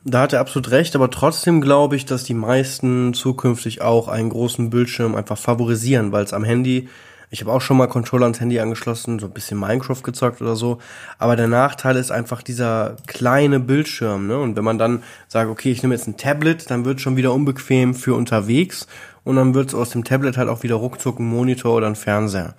Da 0.09 0.23
hat 0.23 0.33
er 0.33 0.41
absolut 0.41 0.71
recht, 0.71 0.97
aber 0.97 1.11
trotzdem 1.11 1.61
glaube 1.61 1.95
ich, 1.95 2.07
dass 2.07 2.25
die 2.25 2.33
meisten 2.33 3.13
zukünftig 3.13 3.83
auch 3.83 4.09
einen 4.09 4.31
großen 4.31 4.71
Bildschirm 4.71 5.15
einfach 5.15 5.37
favorisieren, 5.37 6.13
weil 6.13 6.25
es 6.25 6.33
am 6.33 6.45
Handy, 6.45 6.89
ich 7.29 7.43
habe 7.43 7.53
auch 7.53 7.61
schon 7.61 7.77
mal 7.77 7.89
Controller 7.89 8.25
ans 8.25 8.41
Handy 8.41 8.59
angeschlossen, 8.59 9.19
so 9.19 9.27
ein 9.27 9.33
bisschen 9.33 9.59
Minecraft 9.59 10.03
gezockt 10.03 10.41
oder 10.41 10.57
so, 10.57 10.79
aber 11.19 11.37
der 11.37 11.47
Nachteil 11.47 11.97
ist 11.97 12.11
einfach 12.11 12.41
dieser 12.41 12.97
kleine 13.07 13.61
Bildschirm, 13.61 14.27
ne? 14.27 14.39
Und 14.39 14.57
wenn 14.57 14.65
man 14.65 14.79
dann 14.79 15.03
sagt, 15.27 15.51
okay, 15.51 15.73
ich 15.73 15.83
nehme 15.83 15.95
jetzt 15.95 16.09
ein 16.09 16.17
Tablet, 16.17 16.71
dann 16.71 16.87
wird 16.87 17.03
schon 17.03 17.19
wieder 17.19 17.35
unbequem 17.35 17.95
für 17.95 18.15
unterwegs 18.15 18.87
und 19.25 19.37
dann 19.37 19.53
wird 19.53 19.75
aus 19.75 19.91
dem 19.91 20.05
Tablet 20.05 20.39
halt 20.39 20.49
auch 20.49 20.63
wieder 20.63 20.77
ruckzuck 20.77 21.19
ein 21.19 21.29
Monitor 21.29 21.75
oder 21.75 21.87
ein 21.87 21.97
Fernseher. 21.97 22.55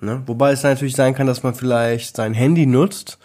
Ne? 0.00 0.22
Wobei 0.24 0.52
es 0.52 0.62
natürlich 0.62 0.96
sein 0.96 1.14
kann, 1.14 1.26
dass 1.26 1.42
man 1.42 1.54
vielleicht 1.54 2.16
sein 2.16 2.32
Handy 2.32 2.64
nutzt 2.64 3.18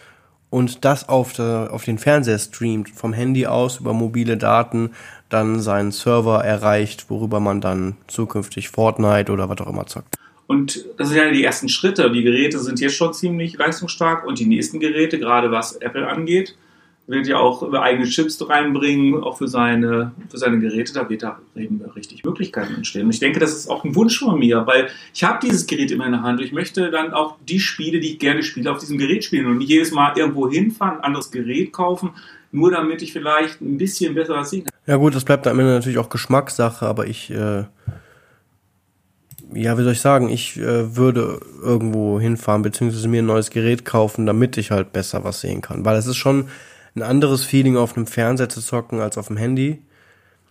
und 0.56 0.86
das 0.86 1.10
auf, 1.10 1.34
der, 1.34 1.68
auf 1.74 1.84
den 1.84 1.98
Fernseher 1.98 2.40
streamt, 2.40 2.90
vom 2.90 3.12
Handy 3.12 3.46
aus 3.46 3.82
über 3.82 3.92
mobile 3.92 4.38
Daten 4.38 4.92
dann 5.28 5.60
seinen 5.60 5.92
Server 5.92 6.46
erreicht, 6.46 7.10
worüber 7.10 7.42
man 7.42 7.60
dann 7.60 7.98
zukünftig 8.08 8.70
Fortnite 8.70 9.34
oder 9.34 9.50
was 9.50 9.60
auch 9.60 9.68
immer 9.68 9.86
zockt. 9.86 10.16
Und 10.48 10.86
das 10.98 11.10
sind 11.10 11.18
ja 11.18 11.30
die 11.30 11.44
ersten 11.44 11.68
Schritte. 11.68 12.10
Die 12.10 12.24
Geräte 12.24 12.58
sind 12.60 12.80
jetzt 12.80 12.96
schon 12.96 13.14
ziemlich 13.14 13.58
leistungsstark 13.58 14.26
und 14.26 14.40
die 14.40 14.46
nächsten 14.46 14.80
Geräte, 14.80 15.20
gerade 15.20 15.52
was 15.52 15.76
Apple 15.76 16.08
angeht, 16.08 16.56
wird 17.08 17.28
ja 17.28 17.38
auch 17.38 17.72
eigene 17.74 18.06
Chips 18.06 18.38
reinbringen, 18.50 19.22
auch 19.24 19.38
für 19.38 19.48
seine, 19.48 20.12
für 20.30 20.38
seine 20.38 20.60
Geräte. 20.60 20.94
Da 20.94 21.08
wird 21.08 21.22
da 21.22 21.40
eben 21.56 21.82
richtig 21.96 22.24
Möglichkeiten 22.24 22.74
entstehen. 22.76 23.06
Und 23.06 23.14
ich 23.14 23.20
denke, 23.20 23.40
das 23.40 23.54
ist 23.54 23.70
auch 23.70 23.84
ein 23.84 23.96
Wunsch 23.96 24.20
von 24.20 24.40
mir, 24.40 24.66
weil 24.66 24.90
ich 25.14 25.24
habe 25.24 25.40
dieses 25.46 25.68
Gerät 25.68 25.92
immer 25.92 26.06
in 26.06 26.14
der 26.14 26.24
Hand. 26.24 26.42
Ich 26.42 26.52
möchte 26.52 26.90
dann 26.90 27.14
auch 27.14 27.36
die 27.48 27.60
Spiele, 27.60 28.00
die 28.00 28.14
ich 28.14 28.20
gerne 28.20 28.42
spiele, 28.42 28.72
auf 28.72 28.80
diesem 28.80 28.98
Gerät 28.98 29.24
spielen 29.24 29.46
und 29.46 29.60
nicht 29.60 29.70
jedes 29.70 29.92
Mal 29.92 30.18
irgendwo 30.18 30.50
hinfahren, 30.50 30.98
ein 30.98 31.04
anderes 31.04 31.30
Gerät 31.30 31.72
kaufen, 31.72 32.12
nur 32.52 32.72
damit 32.72 33.04
ich 33.04 33.14
vielleicht 33.14 33.62
ein 33.62 33.78
bisschen 33.78 34.16
besser 34.16 34.36
was 34.36 34.50
sehen 34.50 34.64
kann. 34.64 34.74
Ja 34.88 34.96
gut, 34.98 35.14
das 35.14 35.26
bleibt 35.26 35.46
am 35.46 35.60
Ende 35.60 35.74
natürlich 35.74 36.00
auch 36.00 36.10
Geschmackssache, 36.10 36.88
aber 36.88 37.06
ich, 37.06 37.30
äh, 37.30 37.66
ja, 39.54 39.78
wie 39.78 39.84
soll 39.84 39.92
ich 39.92 40.02
sagen, 40.02 40.30
ich 40.30 40.58
äh, 40.58 40.96
würde 40.96 41.40
irgendwo 41.62 42.20
hinfahren, 42.20 42.64
beziehungsweise 42.64 43.08
mir 43.08 43.22
ein 43.22 43.28
neues 43.28 43.52
Gerät 43.52 43.86
kaufen, 43.86 44.26
damit 44.26 44.58
ich 44.58 44.72
halt 44.72 44.92
besser 44.92 45.24
was 45.24 45.42
sehen 45.42 45.62
kann. 45.62 45.86
Weil 45.86 45.98
es 45.98 46.08
ist 46.08 46.18
schon 46.18 46.48
ein 46.96 47.02
anderes 47.02 47.44
Feeling, 47.44 47.78
auf 47.78 47.96
einem 47.96 48.08
Fernseher 48.08 48.50
zu 48.50 48.62
zocken, 48.62 49.00
als 49.02 49.18
auf 49.18 49.28
dem 49.28 49.38
Handy. 49.38 49.82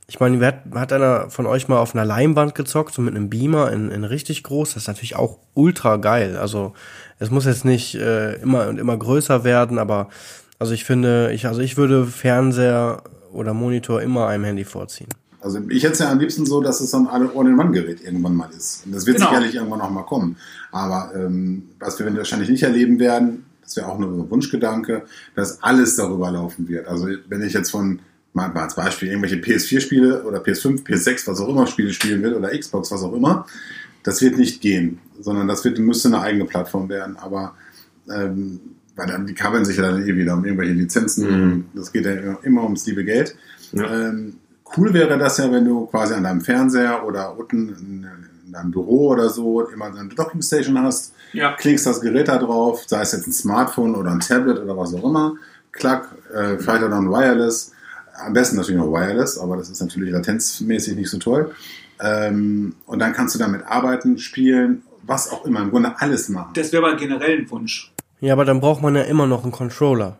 Ich 0.07 0.21
meine, 0.21 0.39
wer 0.39 0.49
hat, 0.49 0.63
hat 0.75 0.93
einer 0.93 1.31
von 1.31 1.47
euch 1.47 1.69
mal 1.69 1.79
auf 1.79 1.95
einer 1.95 2.05
Leinwand 2.05 2.55
gezockt, 2.55 2.93
so 2.95 3.01
mit 3.01 3.17
einem 3.17 3.31
Beamer 3.31 3.73
in, 3.73 3.91
in 3.91 4.05
richtig 4.05 4.43
groß? 4.43 4.75
Das 4.75 4.83
ist 4.83 4.89
natürlich 4.89 5.17
auch 5.17 5.39
ultra 5.55 5.97
geil. 5.97 6.37
Also 6.37 6.75
es 7.19 7.31
muss 7.31 7.47
jetzt 7.47 7.65
nicht 7.65 7.95
äh, 7.95 8.35
immer 8.43 8.69
und 8.69 8.79
immer 8.79 8.97
größer 8.97 9.45
werden, 9.45 9.79
aber 9.79 10.09
also 10.59 10.75
ich 10.75 10.85
finde, 10.85 11.33
ich, 11.33 11.47
also 11.47 11.63
ich 11.63 11.79
würde 11.79 12.07
Fernseher 12.07 13.03
oder 13.33 13.55
Monitor 13.55 14.03
immer 14.03 14.27
einem 14.29 14.45
Handy 14.45 14.65
vorziehen. 14.65 15.09
Also 15.41 15.59
ich 15.69 15.83
hätte 15.83 15.95
es 15.95 15.99
ja 15.99 16.11
am 16.11 16.19
liebsten 16.19 16.47
so, 16.47 16.63
dass 16.63 16.81
es 16.81 16.91
so 16.91 16.99
ein 16.99 17.07
All-in-One-Gerät 17.07 18.03
irgendwann 18.03 18.35
mal 18.35 18.49
ist. 18.57 18.87
Und 18.87 18.95
das 18.95 19.07
wird 19.07 19.19
Genau. 19.19 19.29
sicherlich 19.29 19.55
irgendwann 19.55 19.81
noch 19.81 19.91
mal 19.91 20.05
kommen. 20.05 20.37
Aber 20.73 21.13
ähm, 21.15 21.65
was 21.81 21.99
wir 21.99 22.17
wahrscheinlich 22.17 22.49
nicht 22.49 22.63
erleben 22.63 22.99
werden, 22.99 23.44
das 23.64 23.76
wäre 23.76 23.88
auch 23.88 23.99
nur 23.99 24.11
ein 24.11 24.30
Wunschgedanke, 24.30 25.02
dass 25.35 25.62
alles 25.62 25.97
darüber 25.97 26.30
laufen 26.30 26.68
wird. 26.68 26.87
Also 26.87 27.09
wenn 27.28 27.42
ich 27.42 27.54
jetzt 27.54 27.71
von, 27.71 28.00
mal, 28.33 28.52
als 28.52 28.76
Beispiel, 28.76 29.09
irgendwelche 29.09 29.37
PS4-Spiele 29.37 30.25
oder 30.25 30.40
PS5, 30.42 30.85
PS6, 30.85 31.26
was 31.26 31.40
auch 31.40 31.49
immer 31.49 31.66
Spiele 31.66 31.92
spielen 31.92 32.23
will 32.23 32.35
oder 32.35 32.56
Xbox, 32.56 32.90
was 32.92 33.02
auch 33.02 33.14
immer, 33.14 33.47
das 34.02 34.21
wird 34.21 34.37
nicht 34.37 34.61
gehen, 34.61 35.00
sondern 35.18 35.49
das 35.49 35.64
wird, 35.64 35.78
müsste 35.78 36.09
eine 36.09 36.21
eigene 36.21 36.44
Plattform 36.44 36.88
werden. 36.88 37.16
Aber 37.16 37.54
ähm, 38.09 38.61
weil 38.97 39.06
dann, 39.06 39.26
die 39.26 39.35
kabeln 39.35 39.64
sich 39.64 39.76
ja 39.76 39.90
dann 39.90 40.06
eh 40.06 40.14
wieder 40.14 40.35
um 40.35 40.44
irgendwelche 40.44 40.75
Lizenzen. 40.75 41.28
Mhm. 41.28 41.64
Das 41.75 41.92
geht 41.92 42.04
ja 42.04 42.12
immer, 42.12 42.38
immer 42.42 42.64
ums 42.64 42.87
liebe 42.87 43.04
Geld. 43.04 43.35
Ja. 43.73 44.09
Ähm, 44.09 44.35
cool 44.76 44.92
wäre 44.92 45.18
das 45.18 45.38
ja, 45.38 45.50
wenn 45.50 45.64
du 45.64 45.87
quasi 45.87 46.14
an 46.14 46.25
deinem 46.25 46.42
Fernseher 46.42 47.04
oder 47.06 47.37
unten 47.37 48.06
in, 48.45 48.49
in 48.49 48.53
deinem 48.53 48.71
Büro 48.71 49.09
oder 49.09 49.29
so 49.29 49.63
immer 49.69 49.93
so 49.93 49.99
eine 49.99 50.09
Dockingstation 50.11 50.79
hast, 50.83 51.15
Ja. 51.33 51.53
klickst 51.53 51.87
das 51.87 52.01
Gerät 52.01 52.29
da 52.29 52.39
drauf, 52.39 52.83
sei 52.87 53.01
es 53.01 53.13
jetzt 53.13 53.27
ein 53.27 53.33
Smartphone 53.33 53.95
oder 53.95 54.11
ein 54.11 54.21
Tablet 54.21 54.59
oder 54.59 54.77
was 54.77 54.95
auch 54.95 55.05
immer, 55.05 55.35
klack, 55.73 56.09
äh, 56.33 56.59
vielleicht 56.59 56.85
auch 56.85 56.91
dann 56.91 57.11
Wireless, 57.11 57.73
am 58.25 58.33
besten 58.33 58.57
natürlich 58.57 58.81
noch 58.81 58.93
Wireless, 58.93 59.39
aber 59.39 59.57
das 59.57 59.69
ist 59.71 59.81
natürlich 59.81 60.13
latenzmäßig 60.13 60.97
nicht 60.97 61.11
so 61.11 61.19
toll. 61.19 61.53
Ähm, 62.01 62.75
und 62.87 62.99
dann 62.99 63.13
kannst 63.13 63.35
du 63.35 63.39
damit 63.39 63.63
arbeiten, 63.67 64.19
spielen, 64.19 64.83
was 65.03 65.31
auch 65.31 65.45
immer, 65.45 65.61
im 65.63 65.71
Grunde 65.71 65.93
alles 65.99 66.29
machen. 66.29 66.51
Das 66.55 66.73
wäre 66.73 66.87
aber 66.87 66.97
generell 66.97 67.39
ein 67.39 67.51
Wunsch. 67.51 67.93
Ja, 68.21 68.33
aber 68.33 68.45
dann 68.45 68.61
braucht 68.61 68.83
man 68.83 68.95
ja 68.95 69.03
immer 69.03 69.27
noch 69.27 69.43
einen 69.43 69.53
Controller, 69.53 70.19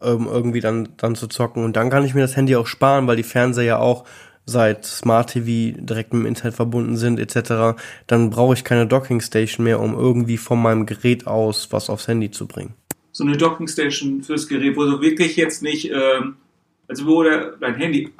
um 0.00 0.26
irgendwie 0.26 0.60
dann, 0.60 0.88
dann 0.96 1.14
zu 1.14 1.26
zocken. 1.26 1.64
Und 1.64 1.76
dann 1.76 1.90
kann 1.90 2.04
ich 2.04 2.14
mir 2.14 2.22
das 2.22 2.36
Handy 2.36 2.56
auch 2.56 2.66
sparen, 2.66 3.06
weil 3.06 3.16
die 3.16 3.22
Fernseher 3.22 3.64
ja 3.64 3.78
auch 3.78 4.04
seit 4.46 4.84
Smart 4.84 5.30
TV 5.30 5.78
direkt 5.80 6.12
mit 6.12 6.22
dem 6.22 6.26
Internet 6.26 6.54
verbunden 6.54 6.96
sind 6.96 7.18
etc. 7.18 7.78
Dann 8.06 8.30
brauche 8.30 8.54
ich 8.54 8.64
keine 8.64 8.86
Docking 8.86 9.20
Station 9.20 9.64
mehr, 9.64 9.80
um 9.80 9.94
irgendwie 9.94 10.36
von 10.36 10.60
meinem 10.60 10.86
Gerät 10.86 11.26
aus 11.26 11.68
was 11.70 11.90
aufs 11.90 12.08
Handy 12.08 12.30
zu 12.30 12.46
bringen. 12.46 12.74
so 13.12 13.24
eine 13.24 13.36
Dockingstation 13.36 14.22
fürs 14.22 14.48
Gerät, 14.48 14.76
wo 14.76 14.84
du 14.84 15.00
wirklich 15.00 15.36
jetzt 15.36 15.62
nicht, 15.62 15.90
ähm, 15.90 16.36
also 16.88 17.06
wo 17.06 17.22
du 17.22 17.56
dein 17.60 17.76
Handy 17.76 18.12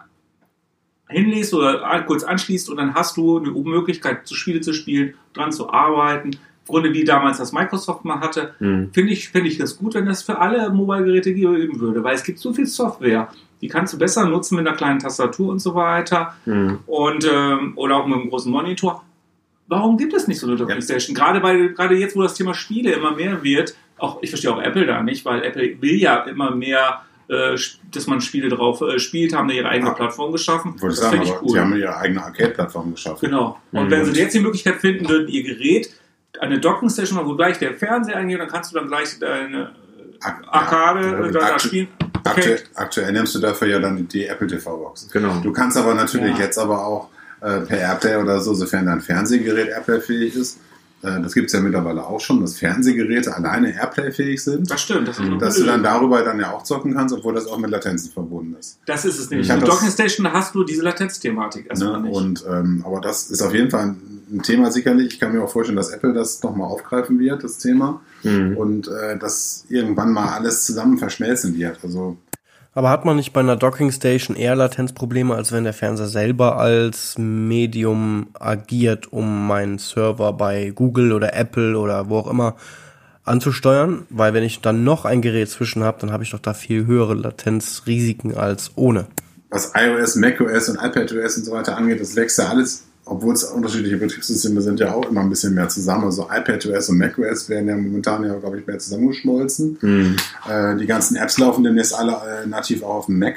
hinlegst 1.09 1.53
oder 1.53 2.03
kurz 2.07 2.25
anschließt 2.25 2.71
und 2.71 2.77
dann 2.77 2.95
hast 2.95 3.17
du 3.17 3.39
eine 3.39 3.51
Möglichkeit, 3.51 4.27
zu 4.27 4.35
Spiele 4.35 4.61
zu 4.61 4.73
spielen, 4.73 5.15
dran 5.33 5.53
zu 5.53 5.71
arbeiten. 5.71 6.39
Grunde 6.67 6.93
wie 6.93 7.05
damals 7.05 7.39
das 7.39 7.53
Microsoft 7.53 8.05
mal 8.05 8.21
hatte, 8.21 8.55
Hm. 8.59 8.91
finde 8.93 9.13
ich, 9.13 9.29
finde 9.29 9.49
ich 9.49 9.59
das 9.59 9.77
gut, 9.77 9.95
wenn 9.95 10.07
das 10.07 10.23
für 10.23 10.39
alle 10.39 10.71
Mobile-Geräte 10.71 11.35
geben 11.35 11.79
würde, 11.81 12.03
weil 12.03 12.15
es 12.15 12.23
gibt 12.25 12.39
so 12.39 12.53
viel 12.55 12.67
Software, 12.67 13.29
die 13.61 13.69
kannst 13.69 13.93
du 13.95 13.99
besser 13.99 14.27
nutzen 14.27 14.57
mit 14.57 14.67
einer 14.67 14.77
kleinen 14.77 14.99
Tastatur 14.99 15.51
und 15.51 15.59
so 15.59 15.75
weiter 15.75 16.35
Hm. 16.45 16.79
und 16.87 17.29
ähm, 17.31 17.73
oder 17.77 17.97
auch 17.97 18.07
mit 18.07 18.19
einem 18.19 18.31
großen 18.31 18.51
Monitor. 18.51 19.03
Warum 19.67 19.97
gibt 19.97 20.13
es 20.15 20.29
nicht 20.29 20.39
so 20.41 20.47
eine 20.47 20.57
Docking 20.57 20.83
Station? 20.83 21.15
Gerade 21.15 21.41
bei 21.41 21.57
gerade 21.69 21.97
jetzt, 21.97 22.15
wo 22.17 22.23
das 22.23 22.35
Thema 22.35 22.53
Spiele 22.55 22.93
immer 22.93 23.13
mehr 23.15 23.43
wird, 23.43 23.75
auch 23.99 24.23
ich 24.23 24.29
verstehe 24.31 24.53
auch 24.53 24.61
Apple 24.61 24.85
da 24.87 25.03
nicht, 25.03 25.25
weil 25.25 25.43
Apple 25.43 25.81
will 25.81 25.95
ja 25.97 26.19
immer 26.25 26.55
mehr, 26.55 27.01
äh, 27.29 27.57
dass 27.91 28.07
man 28.07 28.21
Spiele 28.21 28.49
drauf 28.51 28.83
äh, 28.83 28.99
spielt, 28.99 29.35
haben 29.35 29.49
da 29.49 29.55
ihre 29.55 29.69
eigene 29.71 29.91
Ah. 29.91 29.95
Plattform 29.95 30.33
geschaffen. 30.33 30.73
Wollte 30.73 30.87
das 30.89 30.99
sagen, 31.01 31.13
finde 31.23 31.29
ich 31.29 31.43
cool. 31.43 31.49
sie 31.51 31.61
haben 31.61 31.77
ihre 31.77 31.97
eigene 31.97 32.23
Arcade-Plattform 32.25 32.91
geschaffen. 32.93 33.19
Genau. 33.31 33.59
Und 33.73 33.87
Mhm. 33.87 33.91
wenn 33.91 34.05
sie 34.05 34.21
jetzt 34.21 34.35
die 34.35 34.41
Möglichkeit 34.41 34.77
finden 34.83 35.09
würden, 35.09 35.29
ihr 35.29 35.43
Gerät 35.43 35.89
eine 36.41 36.59
Docking 36.59 36.91
Station, 36.91 37.25
wo 37.27 37.35
gleich 37.37 37.59
der 37.59 37.75
Fernseher 37.75 38.17
eingeht, 38.17 38.41
dann 38.41 38.49
kannst 38.49 38.73
du 38.73 38.79
dann 38.79 38.89
gleich 38.89 39.19
deine 39.19 39.71
Ak- 40.21 40.43
Arcade 40.49 41.31
ja, 41.33 41.41
da, 41.51 41.59
spielen. 41.59 41.89
Aktuell, 42.25 42.63
aktuell 42.75 43.13
nimmst 43.13 43.35
du 43.35 43.39
dafür 43.41 43.69
ja 43.69 43.79
dann 43.79 44.09
die 44.09 44.27
Apple 44.27 44.47
TV-Box. 44.47 45.09
Genau. 45.13 45.41
Du 45.43 45.53
kannst 45.53 45.77
aber 45.77 45.95
natürlich 45.95 46.39
Ja. 46.39 46.45
jetzt 46.45 46.59
aber 46.59 46.85
auch 46.87 47.09
äh, 47.43 47.61
per 47.61 47.79
Airplay 47.79 48.17
oder 48.17 48.41
so, 48.41 48.55
sofern 48.55 48.87
dein 48.87 49.01
Fernsehgerät 49.03 49.69
Airplay-fähig 49.69 50.35
ist, 50.35 50.57
äh, 50.57 50.61
das 51.23 51.35
gibt 51.35 51.47
es 51.47 51.53
ja 51.53 51.61
mittlerweile 51.61 52.07
auch 52.07 52.21
schon, 52.21 52.41
dass 52.41 52.59
Fernsehgeräte 52.59 53.35
alleine 53.35 53.75
Airplay-fähig 53.75 54.43
sind, 54.43 54.71
Das 54.71 54.81
stimmt. 54.81 55.09
Das 55.09 55.19
ist, 55.19 55.29
dass 55.41 55.57
du 55.57 55.65
dann 55.65 55.83
darüber 55.83 56.23
dann 56.23 56.41
ja 56.41 56.53
auch 56.53 56.63
zocken 56.63 56.95
kannst, 56.95 57.15
obwohl 57.15 57.35
das 57.35 57.47
auch 57.47 57.59
mit 57.59 57.71
Latenzen 57.71 58.11
verbunden 58.11 58.57
ist. 58.59 58.79
das 58.87 59.05
ist 59.05 59.19
es 59.19 59.31
nämlich. 59.31 59.49
Mit 59.49 59.67
Docking 59.67 59.91
Station 59.91 60.33
hast 60.33 60.55
du 60.55 60.65
diese 60.65 60.83
Latenzthematik 60.83 61.67
erstmal 61.69 62.01
Ne? 62.01 62.09
nicht. 62.09 62.17
Und, 62.17 62.45
ähm, 62.49 62.83
aber 62.87 63.01
das 63.01 63.31
ist 63.31 63.43
auf 63.43 63.55
jeden 63.55 63.71
Fall 63.71 63.89
ein, 63.89 64.43
Thema 64.43 64.73
sicherlich. 64.73 65.13
Ich 65.13 65.21
kann 65.21 65.33
mir 65.33 65.43
auch 65.43 65.51
vorstellen, 65.51 65.77
dass 65.77 65.91
Apple 65.91 66.13
das 66.13 66.43
nochmal 66.43 66.67
aufgreifen 66.69 67.21
wird, 67.21 67.45
das 67.45 67.59
Thema. 67.59 68.01
Hm. 68.23 68.57
Und 68.57 68.89
äh, 68.89 69.17
dass 69.19 69.65
irgendwann 69.69 70.13
mal 70.13 70.29
alles 70.29 70.65
zusammen 70.65 70.99
verschmelzen 70.99 71.57
wird. 71.57 71.79
Also 71.85 72.17
Aber 72.77 72.91
hat 72.91 73.05
man 73.05 73.17
nicht 73.17 73.33
bei 73.33 73.41
einer 73.41 73.57
Docking 73.57 73.93
Station 73.93 74.37
eher 74.37 74.57
Latenzprobleme, 74.57 75.35
als 75.35 75.53
wenn 75.53 75.63
der 75.63 75.73
Fernseher 75.73 76.09
selber 76.09 76.59
als 76.59 77.17
Medium 77.19 78.29
agiert, 78.35 79.13
um 79.13 79.47
meinen 79.47 79.79
Server 79.79 80.33
bei 80.33 80.71
Google 80.75 81.13
oder 81.13 81.35
Apple 81.35 81.79
oder 81.79 82.09
wo 82.09 82.19
auch 82.19 82.27
immer 82.29 82.57
anzusteuern? 83.23 84.07
Weil 84.11 84.35
wenn 84.35 84.43
ich 84.43 84.61
dann 84.61 84.83
noch 84.83 85.05
ein 85.05 85.23
Gerät 85.23 85.49
zwischen 85.51 85.85
habe, 85.85 86.01
dann 86.01 86.11
habe 86.11 86.25
ich 86.25 86.31
doch 86.31 86.41
da 86.41 86.53
viel 86.53 86.85
höhere 86.85 87.15
Latenzrisiken 87.15 88.37
als 88.37 88.73
ohne. 88.75 89.07
was 89.51 89.71
iOS, 89.77 90.17
macOS 90.17 90.69
und 90.69 90.77
iPadOS 90.83 91.39
und 91.39 91.45
so 91.45 91.53
weiter 91.53 91.77
angeht, 91.77 92.01
das 92.01 92.17
wächst 92.17 92.39
ja 92.39 92.49
alles, 92.49 92.85
obwohl 93.07 93.35
es 93.35 93.45
unterschiedliche 93.45 93.99
Betriebssysteme 93.99 94.61
sind, 94.63 94.81
ja 94.81 94.95
auch 94.95 95.09
immer 95.09 95.21
ein 95.21 95.29
bisschen 95.29 95.55
mehr 95.55 95.69
zusammen. 95.69 96.05
Also 96.05 96.29
iPadOS 96.31 96.89
und 96.89 96.99
macOS 96.99 97.49
werden 97.49 97.69
ja 97.69 97.77
momentan 97.77 98.25
ja, 98.25 98.35
glaube 98.35 98.59
ich, 98.59 98.67
mehr 98.67 98.79
zusammengeschmolzen. 98.79 99.77
Hm. 99.81 100.17
Äh, 100.49 100.77
die 100.77 100.87
ganzen 100.87 101.17
Apps 101.17 101.39
laufen 101.39 101.65
demnächst 101.65 101.95
alle 101.95 102.13
äh, 102.13 102.47
nativ 102.47 102.83
auch 102.83 102.95
auf 102.97 103.07
dem 103.07 103.19
Mac. 103.19 103.37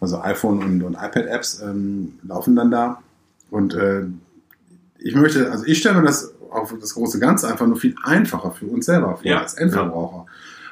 Also 0.00 0.20
iPhone 0.20 0.62
und, 0.62 0.82
und 0.82 0.94
iPad-Apps 0.94 1.62
ähm, 1.62 2.14
laufen 2.26 2.56
dann 2.56 2.70
da. 2.70 3.00
Und 3.50 3.74
äh, 3.74 4.02
ich 4.98 5.14
möchte, 5.14 5.50
also 5.50 5.64
ich 5.64 5.78
stelle 5.78 6.00
mir 6.00 6.06
das 6.06 6.32
auf 6.50 6.74
das 6.80 6.94
große 6.94 7.18
Ganze 7.18 7.48
einfach 7.48 7.66
nur 7.66 7.76
viel 7.76 7.94
einfacher 8.02 8.50
für 8.50 8.66
uns 8.66 8.86
selber 8.86 9.16
vor 9.16 9.24
Ja. 9.24 9.40
als 9.40 9.54
Endverbraucher. 9.54 10.26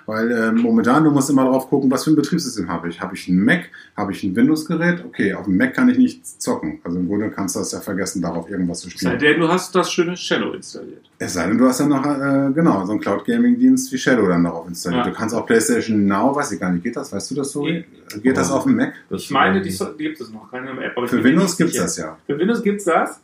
Weil 0.06 0.30
äh, 0.30 0.52
momentan, 0.52 1.04
du 1.04 1.10
musst 1.10 1.30
immer 1.30 1.44
drauf 1.44 1.68
gucken, 1.68 1.90
was 1.90 2.04
für 2.04 2.10
ein 2.10 2.16
Betriebssystem 2.16 2.68
habe 2.68 2.88
ich. 2.88 3.00
Habe 3.00 3.14
ich 3.14 3.26
ein 3.28 3.42
Mac? 3.42 3.70
Habe 3.96 4.12
ich 4.12 4.22
ein 4.22 4.36
Windows-Gerät? 4.36 5.04
Okay, 5.04 5.32
auf 5.32 5.44
dem 5.44 5.56
Mac 5.56 5.74
kann 5.74 5.88
ich 5.88 5.96
nicht 5.96 6.42
zocken. 6.42 6.80
Also 6.84 6.98
im 6.98 7.08
Grunde 7.08 7.30
kannst 7.30 7.56
du 7.56 7.60
das 7.60 7.72
ja 7.72 7.80
vergessen, 7.80 8.20
darauf 8.20 8.50
irgendwas 8.50 8.80
zu 8.80 8.90
spielen. 8.90 9.12
Seitdem 9.12 9.40
du 9.40 9.48
hast 9.48 9.74
das 9.74 9.90
schöne 9.90 10.16
Shadow 10.16 10.52
installiert. 10.52 11.04
Es 11.18 11.32
sei 11.32 11.46
denn, 11.46 11.56
du 11.56 11.66
hast 11.66 11.80
ja 11.80 11.86
noch, 11.86 12.04
äh, 12.04 12.52
genau, 12.52 12.84
so 12.84 12.92
einen 12.92 13.00
Cloud-Gaming-Dienst 13.00 13.90
wie 13.92 13.98
Shadow 13.98 14.26
dann 14.28 14.44
darauf 14.44 14.68
installiert. 14.68 15.06
Ja. 15.06 15.10
Du 15.10 15.16
kannst 15.16 15.34
auch 15.34 15.46
PlayStation 15.46 16.06
Now, 16.06 16.34
weiß 16.34 16.52
ich 16.52 16.60
gar 16.60 16.70
nicht, 16.70 16.82
geht 16.82 16.96
das? 16.96 17.12
Weißt 17.12 17.30
du 17.30 17.34
das 17.36 17.52
so? 17.52 17.64
Nee. 17.64 17.84
Geht 18.22 18.36
das 18.36 18.50
auf 18.50 18.64
dem 18.64 18.76
Mac? 18.76 18.92
Ich 19.10 19.30
meine, 19.30 19.62
die, 19.62 19.70
ähm, 19.70 19.96
gibt 19.96 20.20
es 20.20 20.30
noch, 20.30 20.50
keine 20.50 20.70
App. 20.84 20.92
aber 20.96 21.04
ich 21.04 21.10
Für 21.10 21.24
Windows 21.24 21.50
nicht 21.50 21.58
gibt's 21.58 21.72
sicher. 21.72 21.84
das 21.84 21.96
ja. 21.96 22.18
Für 22.26 22.38
Windows 22.38 22.62
gibt's 22.62 22.84
das. 22.84 23.20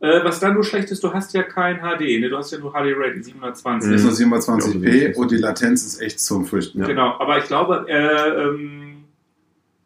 Äh, 0.00 0.22
was 0.22 0.38
dann 0.38 0.54
nur 0.54 0.62
schlecht 0.62 0.90
ist, 0.90 1.02
du 1.02 1.12
hast 1.12 1.34
ja 1.34 1.42
kein 1.42 1.78
HD, 1.78 2.20
ne? 2.20 2.28
du 2.28 2.36
hast 2.36 2.52
ja 2.52 2.58
nur 2.58 2.72
HD 2.72 2.94
Rating 2.96 3.22
720. 3.22 3.88
Mhm. 3.88 3.94
Ist 3.96 4.02
nur 4.04 4.12
Ja, 4.12 4.36
720p 4.38 5.14
so 5.14 5.20
und 5.20 5.30
die 5.32 5.36
Latenz 5.38 5.84
ist 5.84 6.00
echt 6.00 6.20
zum 6.20 6.44
Fürchten. 6.44 6.80
Ja. 6.80 6.86
Genau, 6.86 7.18
aber 7.18 7.38
ich 7.38 7.44
glaube, 7.44 7.84
äh, 7.88 8.44
ähm, 8.44 9.04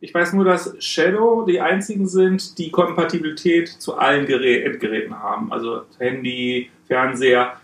ich 0.01 0.13
weiß 0.13 0.35
nur, 0.35 0.45
dass 0.45 0.75
Shadow 0.81 1.47
die 1.47 1.61
einzigen 1.61 2.09
sind, 2.09 2.59
die 2.59 2.71
Kompatibilität 2.71 3.69
zu 3.69 3.97
allen 3.97 4.27
Gerä 4.27 4.65
Endgeräten 4.65 5.19
haben. 5.19 5.51
Also 5.53 5.83
Handy, 5.99 6.71
Fernseher. 6.89 7.57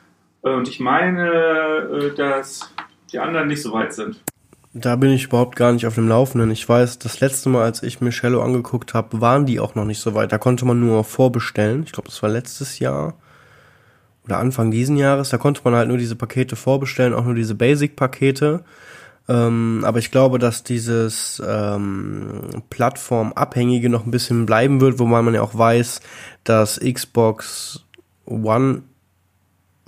Äh, 0.42 0.50
Und 0.50 0.68
ich 0.68 0.80
meine, 0.80 1.28
äh, 1.30 2.14
dass 2.14 2.72
die 3.12 3.18
anderen 3.18 3.48
nicht 3.48 3.60
so 3.60 3.72
weit 3.72 3.92
sind. 3.92 4.22
Da 4.74 4.96
bin 4.96 5.10
ich 5.10 5.24
überhaupt 5.24 5.56
gar 5.56 5.72
nicht 5.72 5.86
auf 5.86 5.94
dem 5.94 6.08
Laufenden. 6.08 6.50
Ich 6.50 6.68
weiß, 6.68 6.98
das 6.98 7.20
letzte 7.20 7.48
Mal, 7.48 7.64
als 7.64 7.82
ich 7.82 8.00
mir 8.00 8.12
Shello 8.12 8.42
angeguckt 8.42 8.94
habe, 8.94 9.20
waren 9.20 9.46
die 9.46 9.60
auch 9.60 9.74
noch 9.74 9.86
nicht 9.86 10.00
so 10.00 10.14
weit. 10.14 10.30
Da 10.30 10.38
konnte 10.38 10.66
man 10.66 10.78
nur 10.78 11.04
vorbestellen. 11.04 11.84
Ich 11.84 11.92
glaube, 11.92 12.08
das 12.08 12.22
war 12.22 12.28
letztes 12.28 12.78
Jahr 12.78 13.14
oder 14.24 14.38
Anfang 14.38 14.70
diesen 14.70 14.96
Jahres. 14.96 15.30
Da 15.30 15.38
konnte 15.38 15.62
man 15.64 15.74
halt 15.74 15.88
nur 15.88 15.96
diese 15.96 16.16
Pakete 16.16 16.54
vorbestellen, 16.54 17.14
auch 17.14 17.24
nur 17.24 17.34
diese 17.34 17.54
Basic-Pakete. 17.54 18.62
Ähm, 19.26 19.82
aber 19.84 19.98
ich 19.98 20.10
glaube, 20.10 20.38
dass 20.38 20.64
dieses 20.64 21.42
ähm, 21.46 22.62
Plattformabhängige 22.68 23.88
noch 23.88 24.04
ein 24.04 24.10
bisschen 24.10 24.46
bleiben 24.46 24.80
wird, 24.80 24.98
wobei 24.98 25.22
man 25.22 25.34
ja 25.34 25.42
auch 25.42 25.56
weiß, 25.56 26.00
dass 26.44 26.78
Xbox 26.80 27.84
One 28.26 28.82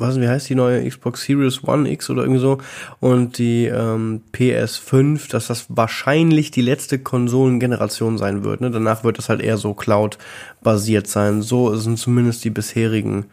was, 0.00 0.20
wie 0.20 0.28
heißt 0.28 0.48
die 0.48 0.54
neue 0.54 0.88
Xbox 0.88 1.22
Series 1.22 1.62
One 1.64 1.90
X 1.90 2.10
oder 2.10 2.22
irgendwie 2.22 2.40
so 2.40 2.58
und 3.00 3.38
die 3.38 3.66
ähm, 3.66 4.22
PS5, 4.32 5.30
dass 5.30 5.46
das 5.46 5.66
wahrscheinlich 5.68 6.50
die 6.50 6.62
letzte 6.62 6.98
Konsolengeneration 6.98 8.18
sein 8.18 8.44
wird. 8.44 8.60
Ne? 8.60 8.70
Danach 8.70 9.04
wird 9.04 9.18
es 9.18 9.28
halt 9.28 9.40
eher 9.40 9.58
so 9.58 9.74
Cloud-basiert 9.74 11.06
sein. 11.06 11.42
So 11.42 11.76
sind 11.76 11.98
zumindest 11.98 12.44
die 12.44 12.50
bisherigen, 12.50 13.26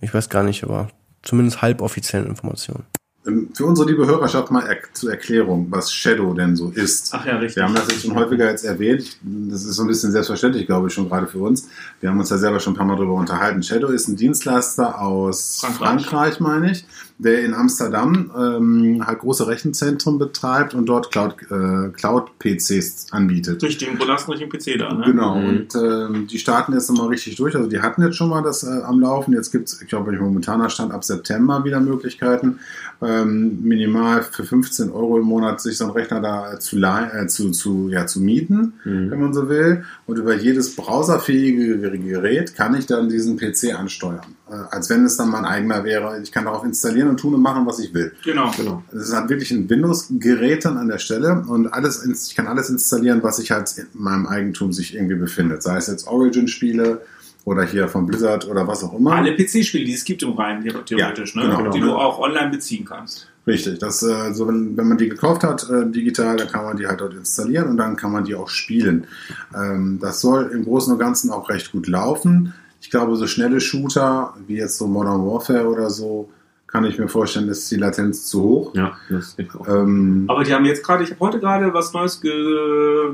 ich 0.00 0.12
weiß 0.12 0.28
gar 0.28 0.42
nicht, 0.42 0.64
aber 0.64 0.88
zumindest 1.22 1.62
halboffiziellen 1.62 2.26
Informationen. 2.26 2.84
Ähm, 3.26 3.50
Für 3.54 3.66
unsere 3.66 3.88
liebe 3.88 4.06
Hörerschaft 4.06 4.50
mal 4.50 4.66
er 4.66 4.78
zur 4.92 5.10
Erklärung, 5.10 5.66
was 5.70 5.92
Shadow 5.92 6.32
denn 6.34 6.56
so 6.56 6.70
ist. 6.70 7.10
Ach 7.12 7.26
ja, 7.26 7.36
richtig. 7.36 7.56
Wir 7.56 7.64
haben 7.64 7.74
das 7.74 7.88
jetzt 7.88 8.02
schon 8.02 8.14
häufiger 8.14 8.48
jetzt 8.48 8.64
erwähnt. 8.64 9.18
Das 9.22 9.64
ist 9.64 9.76
so 9.76 9.82
ein 9.82 9.88
bisschen 9.88 10.12
selbstverständlich, 10.12 10.66
glaube 10.66 10.88
ich, 10.88 10.94
schon 10.94 11.08
gerade 11.08 11.26
für 11.26 11.38
uns. 11.38 11.68
Wir 12.00 12.10
haben 12.10 12.18
uns 12.18 12.28
da 12.28 12.38
selber 12.38 12.60
schon 12.60 12.74
ein 12.74 12.76
paar 12.76 12.86
Mal 12.86 12.96
drüber 12.96 13.14
unterhalten. 13.14 13.62
Shadow 13.62 13.88
ist 13.88 14.08
ein 14.08 14.16
Dienstleister 14.16 15.00
aus 15.00 15.58
Frankreich. 15.60 16.06
Frankreich, 16.06 16.40
meine 16.40 16.72
ich, 16.72 16.84
der 17.18 17.44
in 17.44 17.52
Amsterdam 17.52 18.30
ähm, 18.38 19.04
halt 19.06 19.18
große 19.18 19.46
Rechenzentren 19.48 20.18
betreibt 20.18 20.72
und 20.74 20.86
dort 20.86 21.10
Cloud, 21.10 21.34
äh, 21.50 21.88
Cloud-PCs 21.90 23.06
anbietet. 23.10 23.60
Durch 23.60 23.76
den 23.76 23.98
Bruder 23.98 24.14
hast 24.14 24.28
du 24.28 24.32
durch 24.34 24.40
den 24.40 24.48
PC 24.48 24.78
da, 24.78 24.92
ne? 24.94 25.04
Genau, 25.06 25.36
Mhm. 25.36 25.46
und 25.48 25.74
ähm, 25.74 26.26
die 26.28 26.38
starten 26.38 26.72
jetzt 26.72 26.88
nochmal 26.90 27.08
richtig 27.08 27.34
durch. 27.36 27.56
Also 27.56 27.68
die 27.68 27.80
hatten 27.80 28.02
jetzt 28.02 28.16
schon 28.16 28.28
mal 28.28 28.42
das 28.42 28.62
äh, 28.62 28.82
am 28.82 29.00
Laufen. 29.00 29.32
Jetzt 29.34 29.50
gibt 29.50 29.68
es, 29.68 29.82
ich 29.82 29.88
glaube, 29.88 30.12
momentaner 30.12 30.70
Stand 30.70 30.92
ab 30.92 31.04
September 31.04 31.64
wieder 31.64 31.80
Möglichkeiten, 31.80 32.60
ähm, 33.02 33.58
minimal 33.62 34.22
für 34.22 34.44
15 34.44 34.90
Euro 34.90 35.18
im 35.18 35.24
Monat 35.24 35.60
sich 35.60 35.76
so 35.76 35.84
einen 35.84 35.92
Rechner 35.94 36.20
da 36.20 36.58
zu, 36.60 36.76
äh, 36.78 37.26
zu, 37.26 37.50
zu, 37.50 37.88
ja, 37.88 38.06
zu 38.06 38.20
mieten, 38.20 38.74
Mhm. 38.84 39.10
wenn 39.10 39.20
man 39.20 39.34
so 39.34 39.48
will. 39.48 39.84
Und 40.06 40.18
über 40.18 40.36
jedes 40.36 40.76
browserfähige 40.76 41.78
Gerät 41.98 42.54
kann 42.54 42.74
ich 42.76 42.86
dann 42.86 43.08
diesen 43.08 43.36
PC 43.36 43.74
ansteuern. 43.76 44.20
Äh, 44.50 44.54
als 44.70 44.88
wenn 44.88 45.04
es 45.04 45.16
dann 45.16 45.28
mein 45.30 45.44
eigener 45.44 45.84
wäre. 45.84 46.20
Ich 46.22 46.32
kann 46.32 46.44
darauf 46.44 46.64
installieren 46.64 47.08
und 47.08 47.18
tun 47.20 47.34
und 47.34 47.42
machen, 47.42 47.66
was 47.66 47.78
ich 47.80 47.92
will. 47.92 48.12
Genau. 48.24 48.50
Genau. 48.56 48.82
Es 48.92 49.14
hat 49.14 49.28
wirklich 49.28 49.50
ein 49.50 49.68
Windows-Gerät 49.68 50.64
dann 50.64 50.78
an 50.78 50.88
der 50.88 50.98
Stelle 50.98 51.44
und 51.46 51.68
alles, 51.72 52.04
ich 52.06 52.34
kann 52.34 52.46
alles 52.46 52.70
installieren, 52.70 53.22
was 53.22 53.36
sich 53.36 53.50
halt 53.50 53.70
in 53.76 53.86
meinem 53.94 54.26
Eigentum 54.26 54.72
sich 54.72 54.94
irgendwie 54.94 55.16
befindet. 55.16 55.62
Sei 55.62 55.76
es 55.76 55.86
jetzt 55.88 56.06
Origin-Spiele 56.06 57.02
oder 57.44 57.64
hier 57.64 57.88
von 57.88 58.06
Blizzard 58.06 58.46
oder 58.48 58.66
was 58.66 58.84
auch 58.84 58.98
immer. 58.98 59.12
Alle 59.12 59.34
PC-Spiele, 59.34 59.84
die 59.84 59.94
es 59.94 60.04
gibt 60.04 60.22
im 60.22 60.32
Reinen, 60.32 60.62
theoretisch, 60.62 61.34
Ja, 61.34 61.42
ne? 61.46 61.56
genau. 61.56 61.70
die 61.70 61.80
du 61.80 61.92
auch 61.94 62.18
online 62.18 62.50
beziehen 62.50 62.84
kannst. 62.84 63.28
Richtig. 63.46 63.78
Das, 63.78 64.02
äh, 64.02 64.32
so 64.34 64.46
wenn, 64.48 64.76
wenn 64.76 64.88
man 64.88 64.98
die 64.98 65.08
gekauft 65.08 65.42
hat, 65.42 65.68
äh, 65.70 65.90
digital, 65.90 66.36
dann 66.36 66.48
kann 66.48 66.64
man 66.64 66.76
die 66.76 66.86
halt 66.86 67.00
dort 67.00 67.14
installieren 67.14 67.68
und 67.68 67.76
dann 67.78 67.96
kann 67.96 68.12
man 68.12 68.24
die 68.24 68.34
auch 68.34 68.48
spielen. 68.48 69.06
Ähm, 69.54 69.98
das 70.00 70.20
soll 70.20 70.50
im 70.52 70.64
Großen 70.64 70.92
und 70.92 70.98
Ganzen 70.98 71.30
auch 71.30 71.48
recht 71.48 71.72
gut 71.72 71.86
laufen. 71.86 72.52
Ich 72.80 72.90
glaube, 72.90 73.16
so 73.16 73.26
schnelle 73.26 73.60
Shooter 73.60 74.34
wie 74.46 74.56
jetzt 74.56 74.78
so 74.78 74.86
Modern 74.86 75.26
Warfare 75.26 75.66
oder 75.66 75.90
so, 75.90 76.28
kann 76.68 76.84
ich 76.84 76.98
mir 76.98 77.08
vorstellen, 77.08 77.48
ist 77.48 77.70
die 77.70 77.76
Latenz 77.76 78.26
zu 78.26 78.42
hoch. 78.42 78.74
Ja, 78.74 78.92
das 79.08 79.34
ich 79.38 79.52
auch. 79.54 79.66
Ähm, 79.66 80.24
Aber 80.28 80.44
die 80.44 80.52
haben 80.52 80.66
jetzt 80.66 80.84
gerade, 80.84 81.02
ich 81.02 81.10
habe 81.10 81.20
heute 81.20 81.40
gerade 81.40 81.72
was 81.72 81.94
neues, 81.94 82.20
ge, 82.20 82.30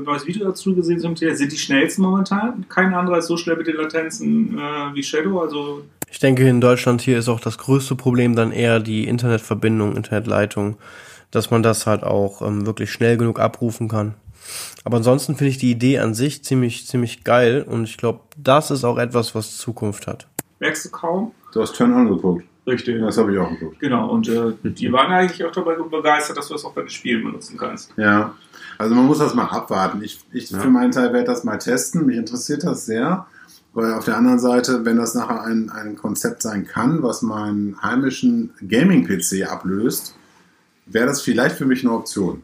neues 0.03 0.27
Video 0.27 0.45
dazu 0.45 0.75
gesehen, 0.75 0.99
zum 0.99 1.15
Thema, 1.15 1.33
sind 1.35 1.53
die 1.53 1.57
schnellsten 1.57 2.01
momentan. 2.01 2.65
Kein 2.67 2.93
anderer 2.93 3.19
ist 3.19 3.27
so 3.27 3.37
schnell 3.37 3.55
mit 3.55 3.67
den 3.67 3.77
Latenzen 3.77 4.57
äh, 4.59 4.93
wie 4.93 5.01
Shadow. 5.01 5.39
Also 5.39 5.83
Ich 6.11 6.19
denke, 6.19 6.47
in 6.47 6.59
Deutschland 6.59 7.01
hier 7.01 7.17
ist 7.17 7.29
auch 7.29 7.39
das 7.39 7.57
größte 7.57 7.95
Problem 7.95 8.35
dann 8.35 8.51
eher 8.51 8.81
die 8.81 9.07
Internetverbindung, 9.07 9.95
Internetleitung, 9.95 10.75
dass 11.31 11.49
man 11.49 11.63
das 11.63 11.87
halt 11.87 12.03
auch 12.03 12.41
ähm, 12.41 12.65
wirklich 12.65 12.91
schnell 12.91 13.15
genug 13.15 13.39
abrufen 13.39 13.87
kann. 13.87 14.15
Aber 14.83 14.97
ansonsten 14.97 15.35
finde 15.35 15.49
ich 15.51 15.57
die 15.57 15.71
Idee 15.71 15.99
an 15.99 16.13
sich 16.13 16.43
ziemlich, 16.43 16.87
ziemlich 16.87 17.23
geil 17.23 17.65
und 17.67 17.83
ich 17.85 17.97
glaube, 17.97 18.21
das 18.37 18.71
ist 18.71 18.83
auch 18.83 18.97
etwas, 18.97 19.33
was 19.35 19.57
Zukunft 19.57 20.07
hat. 20.07 20.27
merkst 20.59 20.85
du 20.85 20.89
kaum. 20.89 21.31
du 21.53 21.61
hast 21.61 21.75
Turn 21.75 21.93
On 21.93 22.07
geguckt. 22.07 22.43
Richtig. 22.67 22.99
Das 22.99 23.17
habe 23.19 23.31
ich 23.31 23.37
auch 23.39 23.49
geguckt. 23.49 23.79
Genau, 23.79 24.09
und 24.09 24.27
äh, 24.27 24.53
die 24.63 24.91
waren 24.91 25.11
eigentlich 25.11 25.43
auch 25.45 25.51
dabei 25.51 25.75
begeistert, 25.75 26.35
dass 26.37 26.47
du 26.47 26.55
das 26.55 26.65
auch 26.65 26.73
bei 26.73 26.81
den 26.81 26.89
Spielen 26.89 27.23
benutzen 27.23 27.57
kannst. 27.57 27.91
Ja, 27.95 28.33
also 28.79 28.95
man 28.95 29.05
muss 29.05 29.19
das 29.19 29.35
mal 29.35 29.45
abwarten. 29.45 30.01
Ich, 30.03 30.19
ich 30.33 30.49
Ja. 30.49 30.59
für 30.59 30.69
meinen 30.69 30.91
Teil 30.91 31.13
werde 31.13 31.25
das 31.27 31.43
mal 31.43 31.57
testen. 31.57 32.07
Mich 32.07 32.17
interessiert 32.17 32.63
das 32.63 32.85
sehr. 32.87 33.27
Weil 33.73 33.93
auf 33.93 34.05
der 34.05 34.17
anderen 34.17 34.39
Seite, 34.39 34.83
wenn 34.85 34.97
das 34.97 35.13
nachher 35.15 35.43
ein, 35.43 35.69
ein 35.69 35.95
Konzept 35.95 36.41
sein 36.41 36.65
kann, 36.65 37.03
was 37.03 37.21
meinen 37.21 37.79
heimischen 37.83 38.51
Gaming-PC 38.67 39.47
ablöst, 39.47 40.15
wäre 40.87 41.05
das 41.07 41.21
vielleicht 41.21 41.57
für 41.57 41.65
mich 41.65 41.83
eine 41.83 41.93
Option. 41.93 42.41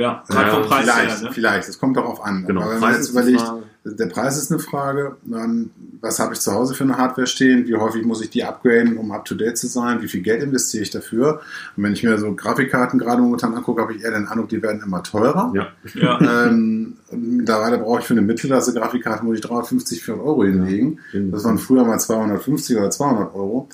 Ja, 0.00 0.24
gerade 0.28 0.50
gerade 0.50 0.62
vom 0.62 0.70
Preis 0.70 0.82
vielleicht, 0.82 1.18
her. 1.18 1.22
Ne? 1.22 1.32
vielleicht. 1.32 1.68
Es 1.68 1.78
kommt 1.78 1.96
darauf 1.96 2.24
an. 2.24 2.46
Genau. 2.46 2.62
Aber 2.62 2.72
wenn 2.72 2.80
man 2.80 2.94
jetzt 2.94 3.10
überlegt, 3.10 3.44
der 3.84 4.06
Preis 4.06 4.36
ist 4.36 4.50
eine 4.50 4.60
Frage. 4.60 5.16
Dann, 5.24 5.70
was 6.00 6.18
habe 6.18 6.34
ich 6.34 6.40
zu 6.40 6.52
Hause 6.52 6.74
für 6.74 6.84
eine 6.84 6.96
Hardware 6.96 7.26
stehen? 7.26 7.66
Wie 7.66 7.76
häufig 7.76 8.04
muss 8.04 8.22
ich 8.22 8.30
die 8.30 8.44
upgraden, 8.44 8.96
um 8.96 9.10
up 9.10 9.24
to 9.24 9.34
date 9.34 9.56
zu 9.56 9.66
sein? 9.66 10.02
Wie 10.02 10.08
viel 10.08 10.22
Geld 10.22 10.42
investiere 10.42 10.82
ich 10.82 10.90
dafür? 10.90 11.40
Und 11.76 11.84
wenn 11.84 11.92
ich 11.92 12.02
mir 12.02 12.18
so 12.18 12.34
Grafikkarten 12.34 12.98
gerade 12.98 13.22
momentan 13.22 13.54
angucke, 13.54 13.82
habe 13.82 13.94
ich 13.94 14.02
eher 14.02 14.10
den 14.10 14.26
Eindruck, 14.26 14.48
die 14.48 14.62
werden 14.62 14.82
immer 14.82 15.02
teurer. 15.02 15.52
Ja. 15.54 15.68
Ja. 15.94 16.20
ähm, 16.20 16.96
mittlerweile 17.10 17.78
brauche 17.78 18.00
ich 18.00 18.06
für 18.06 18.14
eine 18.14 18.22
Mittelklasse-Grafikkarte 18.22 19.24
muss 19.24 19.36
ich 19.36 19.42
350, 19.42 20.02
400 20.02 20.26
Euro 20.26 20.44
hinlegen. 20.44 20.98
Das 21.30 21.44
waren 21.44 21.58
früher 21.58 21.84
mal 21.84 21.98
250 21.98 22.76
oder 22.76 22.90
200 22.90 23.34
Euro. 23.34 23.68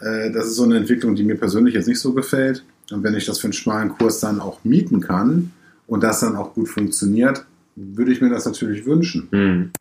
Äh, 0.00 0.30
das 0.30 0.46
ist 0.46 0.56
so 0.56 0.64
eine 0.64 0.76
Entwicklung, 0.76 1.14
die 1.14 1.24
mir 1.24 1.36
persönlich 1.36 1.74
jetzt 1.74 1.88
nicht 1.88 2.00
so 2.00 2.12
gefällt. 2.12 2.64
Und 2.90 3.02
wenn 3.02 3.14
ich 3.14 3.26
das 3.26 3.38
für 3.38 3.46
einen 3.46 3.52
schmalen 3.52 3.96
Kurs 3.96 4.20
dann 4.20 4.40
auch 4.40 4.64
mieten 4.64 5.00
kann 5.00 5.52
und 5.90 6.04
das 6.04 6.20
dann 6.20 6.36
auch 6.36 6.54
gut 6.54 6.68
funktioniert, 6.68 7.44
würde 7.74 8.12
ich 8.12 8.20
mir 8.20 8.30
das 8.30 8.46
natürlich 8.46 8.86
wünschen. 8.86 9.28
Mhm. 9.32 9.72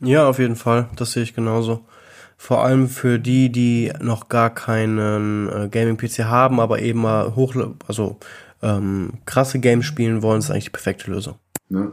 Ja, 0.00 0.28
auf 0.28 0.38
jeden 0.38 0.54
Fall. 0.54 0.88
Das 0.94 1.12
sehe 1.12 1.24
ich 1.24 1.34
genauso. 1.34 1.84
Vor 2.36 2.64
allem 2.64 2.88
für 2.88 3.18
die, 3.18 3.50
die 3.50 3.92
noch 4.00 4.28
gar 4.28 4.50
keinen 4.50 5.48
äh, 5.48 5.68
Gaming-PC 5.68 6.26
haben, 6.26 6.60
aber 6.60 6.80
eben 6.80 7.00
mal 7.00 7.34
hoch, 7.34 7.56
also 7.88 8.18
ähm, 8.62 9.14
krasse 9.26 9.58
Games 9.58 9.84
spielen 9.84 10.22
wollen, 10.22 10.38
ist 10.38 10.50
eigentlich 10.50 10.66
die 10.66 10.70
perfekte 10.70 11.10
Lösung. 11.10 11.34
Ne? 11.68 11.92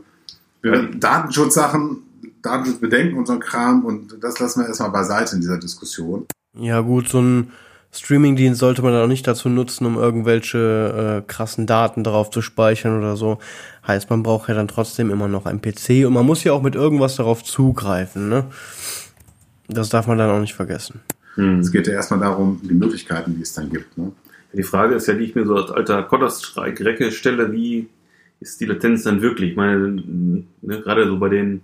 Datenschutzsachen, 0.61 2.03
Datenschutzbedenken 2.43 3.17
und 3.17 3.25
so 3.25 3.33
ein 3.33 3.39
Kram 3.39 3.83
und 3.83 4.23
das 4.23 4.39
lassen 4.39 4.61
wir 4.61 4.67
erstmal 4.67 4.91
beiseite 4.91 5.35
in 5.35 5.41
dieser 5.41 5.57
Diskussion. 5.57 6.27
Ja, 6.55 6.81
gut, 6.81 7.09
so 7.09 7.19
ein 7.19 7.51
Streaming-Dienst 7.95 8.59
sollte 8.59 8.81
man 8.81 8.93
auch 8.95 9.07
nicht 9.07 9.25
dazu 9.25 9.49
nutzen, 9.49 9.85
um 9.85 9.95
irgendwelche 9.95 11.23
äh, 11.23 11.27
krassen 11.27 11.65
Daten 11.65 12.03
drauf 12.03 12.29
zu 12.29 12.41
speichern 12.41 12.97
oder 12.97 13.15
so. 13.15 13.39
Heißt, 13.87 14.09
man 14.09 14.23
braucht 14.23 14.49
ja 14.49 14.55
dann 14.55 14.67
trotzdem 14.67 15.09
immer 15.09 15.27
noch 15.27 15.45
einen 15.45 15.61
PC 15.61 16.05
und 16.05 16.13
man 16.13 16.25
muss 16.25 16.43
ja 16.43 16.53
auch 16.53 16.61
mit 16.61 16.75
irgendwas 16.75 17.15
darauf 17.15 17.43
zugreifen, 17.43 18.29
ne? 18.29 18.45
Das 19.67 19.89
darf 19.89 20.07
man 20.07 20.17
dann 20.17 20.29
auch 20.29 20.39
nicht 20.39 20.53
vergessen. 20.53 21.01
Mhm. 21.35 21.59
Es 21.59 21.71
geht 21.71 21.87
ja 21.87 21.93
erstmal 21.93 22.19
darum, 22.19 22.59
die 22.63 22.73
Möglichkeiten, 22.73 23.35
die 23.35 23.41
es 23.41 23.53
dann 23.53 23.69
gibt. 23.69 23.97
Ne? 23.97 24.11
Die 24.53 24.63
Frage 24.63 24.95
ist 24.95 25.07
ja, 25.07 25.15
die 25.15 25.25
ich 25.25 25.35
mir 25.35 25.45
so 25.45 25.55
als 25.55 25.71
alter 25.71 26.03
Counter-Strike-Recke 26.03 27.11
stelle, 27.11 27.51
wie 27.51 27.87
ist 28.39 28.61
die 28.61 28.65
Latenz 28.65 29.03
dann 29.03 29.21
wirklich? 29.21 29.51
Ich 29.51 29.57
meine, 29.57 30.03
ne, 30.61 30.81
gerade 30.81 31.07
so 31.07 31.17
bei 31.17 31.29
den 31.29 31.61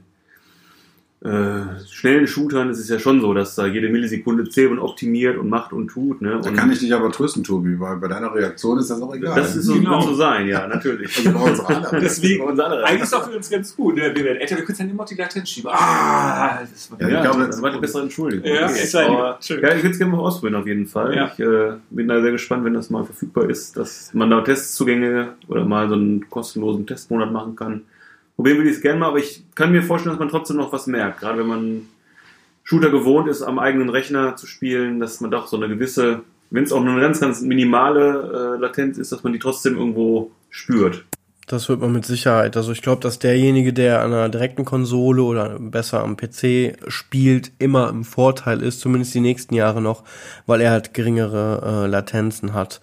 äh, 1.23 1.79
schnellen 1.87 2.25
Shootern 2.25 2.71
ist 2.71 2.79
es 2.79 2.89
ja 2.89 2.97
schon 2.97 3.21
so, 3.21 3.35
dass 3.35 3.53
da 3.53 3.67
jede 3.67 3.89
Millisekunde 3.89 4.49
zählt 4.49 4.71
und 4.71 4.79
optimiert 4.79 5.37
und 5.37 5.49
macht 5.49 5.71
und 5.71 5.87
tut. 5.89 6.19
Ne? 6.19 6.39
Da 6.41 6.49
Und 6.49 6.55
kann 6.55 6.71
ich 6.71 6.79
dich 6.79 6.91
aber 6.95 7.11
trösten, 7.11 7.43
Tobi, 7.43 7.79
weil 7.79 7.97
bei 7.97 8.07
deiner 8.07 8.33
Reaktion 8.33 8.79
ist 8.79 8.89
das 8.89 8.99
auch 9.03 9.13
egal. 9.13 9.35
das 9.35 9.55
ist 9.55 9.65
so, 9.65 9.75
Genau. 9.75 10.01
so 10.01 10.15
sein, 10.15 10.47
ja, 10.47 10.65
natürlich. 10.65 11.15
also 11.15 11.31
bei 11.37 11.49
uns 11.51 11.59
alle. 11.59 11.87
Deswegen, 12.01 12.43
Unser 12.43 12.65
aller. 12.65 12.83
eigentlich 12.85 13.03
ist 13.03 13.13
doch 13.13 13.29
für 13.29 13.35
uns 13.35 13.49
ganz 13.51 13.75
gut. 13.75 13.97
Ne? 13.97 14.11
Wir 14.15 14.23
werden 14.23 14.37
älter, 14.37 14.57
wir 14.57 14.65
können 14.65 14.79
dann 14.79 14.89
immer 14.89 15.05
die 15.05 15.13
Latenz 15.15 15.47
schieben. 15.49 15.69
Ah, 15.71 16.59
das 16.61 16.91
war 16.91 16.99
Ja, 17.01 17.07
Ja, 17.09 17.15
ich 17.23 17.29
glaube, 17.29 17.45
das 17.45 17.61
war 17.61 17.69
eine 17.69 17.79
bessere 17.79 18.01
Entschuldigung. 18.01 18.45
Ja, 18.47 18.65
Okay. 18.67 18.81
ist 18.83 18.95
Aber, 18.95 19.37
ja, 19.47 19.55
ich 19.75 19.83
würde 19.83 19.89
es 19.89 19.97
gerne 19.99 20.11
mal 20.13 20.19
ausprobieren 20.21 20.59
auf 20.59 20.65
jeden 20.67 20.87
Fall. 20.87 21.15
Ja. 21.15 21.31
Ich 21.33 21.39
äh, 21.39 21.73
bin 21.91 22.07
da 22.07 22.19
sehr 22.21 22.31
gespannt, 22.31 22.65
wenn 22.65 22.73
das 22.73 22.89
mal 22.89 23.03
verfügbar 23.05 23.47
ist, 23.47 23.77
dass 23.77 24.11
man 24.15 24.31
da 24.31 24.41
Testzugänge 24.41 25.33
oder 25.47 25.65
mal 25.65 25.87
so 25.87 25.93
einen 25.93 26.27
kostenlosen 26.31 26.87
Testmonat 26.87 27.31
machen 27.31 27.55
kann. 27.55 27.81
Probieren 28.41 28.57
will 28.57 28.69
ich 28.69 28.77
es 28.77 28.81
gerne 28.81 28.99
mal, 28.99 29.09
aber 29.09 29.19
ich 29.19 29.43
kann 29.53 29.71
mir 29.71 29.83
vorstellen, 29.83 30.13
dass 30.13 30.19
man 30.19 30.29
trotzdem 30.29 30.57
noch 30.57 30.73
was 30.73 30.87
merkt. 30.87 31.19
Gerade 31.19 31.37
wenn 31.37 31.45
man 31.45 31.87
Shooter 32.63 32.89
gewohnt 32.89 33.27
ist, 33.27 33.43
am 33.43 33.59
eigenen 33.59 33.89
Rechner 33.89 34.35
zu 34.35 34.47
spielen, 34.47 34.99
dass 34.99 35.21
man 35.21 35.29
doch 35.29 35.45
so 35.45 35.57
eine 35.57 35.67
gewisse, 35.67 36.23
wenn 36.49 36.63
es 36.63 36.71
auch 36.71 36.83
nur 36.83 36.93
eine 36.93 37.03
ganz, 37.03 37.19
ganz 37.19 37.41
minimale 37.41 38.55
äh, 38.57 38.59
Latenz 38.59 38.97
ist, 38.97 39.11
dass 39.11 39.23
man 39.23 39.33
die 39.33 39.37
trotzdem 39.37 39.77
irgendwo 39.77 40.31
spürt. 40.49 41.05
Das 41.51 41.67
wird 41.67 41.81
man 41.81 41.91
mit 41.91 42.05
Sicherheit. 42.05 42.55
Also 42.55 42.71
ich 42.71 42.81
glaube, 42.81 43.01
dass 43.01 43.19
derjenige, 43.19 43.73
der 43.73 44.01
an 44.01 44.13
einer 44.13 44.29
direkten 44.29 44.63
Konsole 44.63 45.21
oder 45.21 45.59
besser 45.59 46.01
am 46.01 46.15
PC 46.15 46.77
spielt, 46.87 47.51
immer 47.59 47.89
im 47.89 48.05
Vorteil 48.05 48.61
ist, 48.61 48.79
zumindest 48.79 49.13
die 49.13 49.19
nächsten 49.19 49.53
Jahre 49.53 49.81
noch, 49.81 50.05
weil 50.45 50.61
er 50.61 50.71
halt 50.71 50.93
geringere 50.93 51.83
äh, 51.83 51.87
Latenzen 51.87 52.53
hat. 52.53 52.79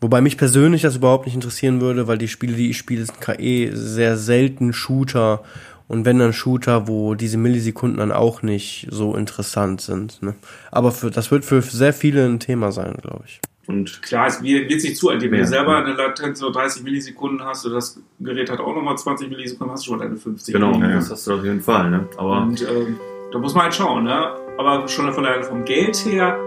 Wobei 0.00 0.20
mich 0.22 0.36
persönlich 0.36 0.82
das 0.82 0.96
überhaupt 0.96 1.26
nicht 1.26 1.36
interessieren 1.36 1.80
würde, 1.80 2.08
weil 2.08 2.18
die 2.18 2.26
Spiele, 2.26 2.56
die 2.56 2.70
ich 2.70 2.78
spiele, 2.78 3.04
sind 3.04 3.20
KE 3.20 3.70
sehr 3.74 4.16
selten 4.16 4.72
Shooter. 4.72 5.42
Und 5.86 6.04
wenn 6.04 6.18
dann 6.18 6.32
Shooter, 6.32 6.88
wo 6.88 7.14
diese 7.14 7.38
Millisekunden 7.38 7.98
dann 7.98 8.10
auch 8.10 8.42
nicht 8.42 8.88
so 8.90 9.14
interessant 9.14 9.82
sind. 9.82 10.20
Ne? 10.20 10.34
Aber 10.72 10.90
für, 10.90 11.12
das 11.12 11.30
wird 11.30 11.44
für 11.44 11.62
sehr 11.62 11.92
viele 11.92 12.26
ein 12.26 12.40
Thema 12.40 12.72
sein, 12.72 12.94
glaube 13.00 13.22
ich. 13.26 13.40
Und 13.70 14.02
Klar, 14.02 14.26
es 14.26 14.42
wird 14.42 14.68
wird 14.68 14.80
sich 14.80 14.96
zuaddieren. 14.96 15.32
Wenn 15.32 15.38
Ja. 15.40 15.44
du 15.46 15.50
selber 15.50 15.76
eine 15.78 15.92
Latenz 15.94 16.40
von 16.40 16.52
30 16.52 16.82
Millisekunden 16.82 17.44
hast 17.44 17.64
und 17.66 17.72
das 17.72 18.00
Gerät 18.20 18.50
hat 18.50 18.60
auch 18.60 18.74
nochmal 18.74 18.98
20 18.98 19.28
Millisekunden, 19.30 19.72
hast 19.72 19.86
du 19.86 19.90
schon 19.90 19.98
deine 20.00 20.16
50. 20.16 20.52
genau, 20.54 20.72
Ja, 20.80 20.88
ja. 20.88 20.94
das 20.96 21.10
hast 21.10 21.26
du 21.26 21.34
auf 21.34 21.44
jeden 21.44 21.60
Fall. 21.60 21.90
Ne? 21.90 22.08
Aber 22.16 22.42
Und 22.42 22.60
ähm, 22.62 22.98
da 23.32 23.38
muss 23.38 23.54
man 23.54 23.64
halt 23.64 23.74
schauen, 23.74 24.04
ne? 24.04 24.34
Aber 24.58 24.88
schon 24.88 25.10
von 25.12 25.22
der, 25.24 25.42
vom 25.44 25.64
Geld 25.64 25.96
her 26.04 26.38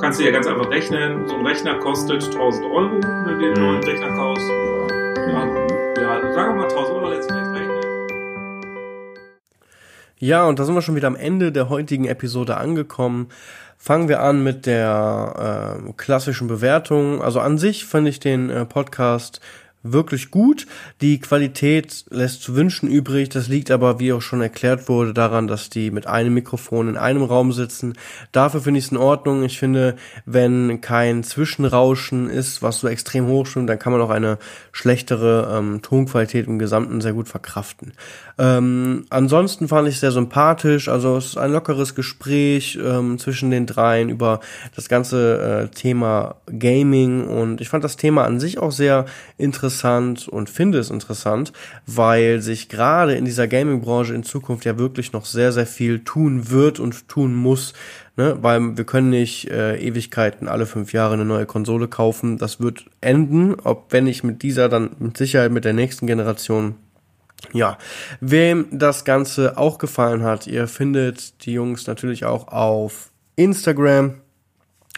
kannst 0.00 0.20
du 0.20 0.24
ja 0.24 0.30
ganz 0.30 0.46
einfach 0.46 0.68
rechnen. 0.68 1.26
So 1.28 1.36
ein 1.36 1.46
Rechner 1.46 1.78
kostet 1.78 2.22
1000 2.24 2.66
Euro, 2.66 2.90
wenn 3.00 3.38
du 3.38 3.38
den 3.38 3.52
Mhm. 3.54 3.60
neuen 3.60 3.84
Rechner 3.84 4.08
kaufst. 4.14 4.46
Ja, 4.48 5.46
ja, 6.02 6.32
sagen 6.34 6.54
wir 6.54 6.62
mal 6.62 6.68
1000 6.68 6.90
Euro 6.98 7.08
letztendlich 7.10 7.60
rechnen. 7.60 7.76
Ja, 10.18 10.46
und 10.46 10.58
da 10.58 10.64
sind 10.64 10.74
wir 10.74 10.80
schon 10.82 10.96
wieder 10.96 11.08
am 11.08 11.16
Ende 11.16 11.52
der 11.52 11.68
heutigen 11.68 12.06
Episode 12.06 12.56
angekommen. 12.56 13.28
Fangen 13.78 14.08
wir 14.08 14.20
an 14.20 14.42
mit 14.42 14.66
der 14.66 15.78
äh, 15.86 15.92
klassischen 15.96 16.48
Bewertung. 16.48 17.22
Also 17.22 17.40
an 17.40 17.58
sich 17.58 17.84
fand 17.84 18.08
ich 18.08 18.20
den 18.20 18.50
äh, 18.50 18.64
Podcast 18.64 19.40
wirklich 19.92 20.30
gut. 20.30 20.66
Die 21.00 21.20
Qualität 21.20 22.04
lässt 22.10 22.42
zu 22.42 22.56
wünschen 22.56 22.88
übrig. 22.88 23.28
Das 23.28 23.48
liegt 23.48 23.70
aber, 23.70 24.00
wie 24.00 24.12
auch 24.12 24.22
schon 24.22 24.40
erklärt 24.40 24.88
wurde, 24.88 25.14
daran, 25.14 25.46
dass 25.46 25.70
die 25.70 25.90
mit 25.90 26.06
einem 26.06 26.34
Mikrofon 26.34 26.88
in 26.88 26.96
einem 26.96 27.22
Raum 27.22 27.52
sitzen. 27.52 27.94
Dafür 28.32 28.60
finde 28.60 28.78
ich 28.78 28.86
es 28.86 28.92
in 28.92 28.96
Ordnung. 28.96 29.44
Ich 29.44 29.58
finde, 29.58 29.96
wenn 30.24 30.80
kein 30.80 31.22
Zwischenrauschen 31.22 32.28
ist, 32.28 32.62
was 32.62 32.80
so 32.80 32.88
extrem 32.88 33.26
hoch 33.26 33.46
stimmt, 33.46 33.70
dann 33.70 33.78
kann 33.78 33.92
man 33.92 34.02
auch 34.02 34.10
eine 34.10 34.38
schlechtere 34.72 35.56
ähm, 35.56 35.82
Tonqualität 35.82 36.46
im 36.46 36.58
Gesamten 36.58 37.00
sehr 37.00 37.12
gut 37.12 37.28
verkraften. 37.28 37.92
Ähm, 38.38 39.06
ansonsten 39.10 39.68
fand 39.68 39.88
ich 39.88 40.00
sehr 40.00 40.12
sympathisch. 40.12 40.88
Also 40.88 41.16
es 41.16 41.26
ist 41.26 41.38
ein 41.38 41.52
lockeres 41.52 41.94
Gespräch 41.94 42.78
ähm, 42.82 43.18
zwischen 43.18 43.50
den 43.50 43.66
dreien 43.66 44.08
über 44.08 44.40
das 44.74 44.88
ganze 44.88 45.68
äh, 45.70 45.74
Thema 45.74 46.36
Gaming 46.58 47.26
und 47.26 47.60
ich 47.60 47.68
fand 47.68 47.84
das 47.84 47.96
Thema 47.96 48.24
an 48.24 48.40
sich 48.40 48.58
auch 48.58 48.72
sehr 48.72 49.06
interessant 49.38 49.75
und 49.84 50.50
finde 50.50 50.78
es 50.78 50.90
interessant, 50.90 51.52
weil 51.86 52.40
sich 52.40 52.68
gerade 52.68 53.14
in 53.14 53.24
dieser 53.24 53.48
Gaming-Branche 53.48 54.14
in 54.14 54.22
Zukunft 54.22 54.64
ja 54.64 54.78
wirklich 54.78 55.12
noch 55.12 55.24
sehr, 55.24 55.52
sehr 55.52 55.66
viel 55.66 56.04
tun 56.04 56.50
wird 56.50 56.80
und 56.80 57.08
tun 57.08 57.34
muss. 57.34 57.72
Ne? 58.16 58.38
Weil 58.40 58.76
wir 58.76 58.84
können 58.84 59.10
nicht 59.10 59.50
äh, 59.50 59.76
Ewigkeiten 59.76 60.48
alle 60.48 60.66
fünf 60.66 60.92
Jahre 60.92 61.14
eine 61.14 61.24
neue 61.24 61.46
Konsole 61.46 61.88
kaufen. 61.88 62.38
Das 62.38 62.60
wird 62.60 62.86
enden, 63.00 63.54
ob 63.60 63.92
wenn 63.92 64.06
ich 64.06 64.24
mit 64.24 64.42
dieser 64.42 64.68
dann 64.68 64.90
mit 64.98 65.16
Sicherheit 65.16 65.52
mit 65.52 65.64
der 65.64 65.74
nächsten 65.74 66.06
Generation 66.06 66.76
ja, 67.52 67.78
wem 68.20 68.66
das 68.72 69.04
Ganze 69.04 69.58
auch 69.58 69.78
gefallen 69.78 70.22
hat, 70.22 70.46
ihr 70.46 70.68
findet 70.68 71.44
die 71.44 71.52
Jungs 71.52 71.86
natürlich 71.86 72.24
auch 72.24 72.48
auf 72.48 73.10
Instagram. 73.36 74.14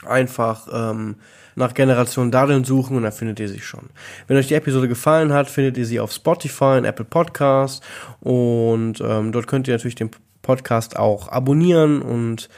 Einfach 0.07 0.69
ähm, 0.73 1.17
nach 1.59 1.75
Generation 1.75 2.31
Daddeln 2.31 2.65
suchen 2.65 2.97
und 2.97 3.03
dann 3.03 3.13
findet 3.13 3.41
ihr 3.41 3.49
sie 3.49 3.61
schon. 3.61 3.91
Wenn 4.27 4.37
euch 4.37 4.49
die 4.49 4.55
Episode 4.55 4.89
gefallen 4.89 5.33
hat, 5.33 5.51
findet 5.51 5.77
ihr 5.77 5.87
sie 5.87 6.01
auf 6.01 6.13
Spotify 6.13 6.79
und 6.79 6.85
Apple 6.85 7.05
Podcast 7.05 7.83
und 8.21 9.01
ähm, 9.01 9.33
dort 9.33 9.47
könnt 9.47 9.69
ihr 9.69 9.75
natürlich 9.75 9.97
den 9.97 10.11
Podcast 10.43 10.97
auch 10.97 11.29
abonnieren 11.29 12.01
und 12.01 12.49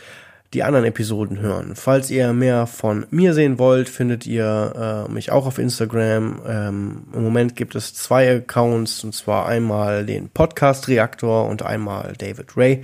die 0.52 0.64
anderen 0.64 0.84
Episoden 0.84 1.38
hören. 1.38 1.76
Falls 1.76 2.10
ihr 2.10 2.32
mehr 2.32 2.66
von 2.66 3.06
mir 3.10 3.34
sehen 3.34 3.60
wollt, 3.60 3.88
findet 3.88 4.26
ihr 4.26 5.06
äh, 5.08 5.12
mich 5.12 5.30
auch 5.30 5.46
auf 5.46 5.58
Instagram. 5.58 6.40
Ähm, 6.44 7.02
Im 7.14 7.22
Moment 7.22 7.54
gibt 7.54 7.76
es 7.76 7.94
zwei 7.94 8.36
Accounts, 8.36 9.04
und 9.04 9.14
zwar 9.14 9.46
einmal 9.46 10.04
den 10.04 10.28
Podcast 10.28 10.88
Reaktor 10.88 11.46
und 11.48 11.62
einmal 11.62 12.14
David 12.18 12.56
Ray. 12.56 12.82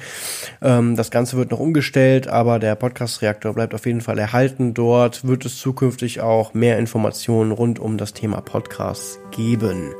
Ähm, 0.62 0.94
das 0.94 1.11
Ganze 1.11 1.37
wird 1.37 1.50
noch 1.50 1.59
umgestellt, 1.59 2.29
aber 2.29 2.61
der 2.61 2.76
Podcast 2.76 3.20
Reaktor 3.20 3.55
bleibt 3.55 3.74
auf 3.74 3.85
jeden 3.85 4.00
Fall 4.00 4.18
erhalten. 4.18 4.72
Dort 4.72 5.26
wird 5.26 5.44
es 5.44 5.59
zukünftig 5.59 6.20
auch 6.20 6.55
mehr 6.55 6.79
Informationen 6.79 7.50
rund 7.50 7.81
um 7.81 7.98
das 7.98 8.12
Thema 8.12 8.42
Podcasts 8.42 9.18
geben. 9.33 9.92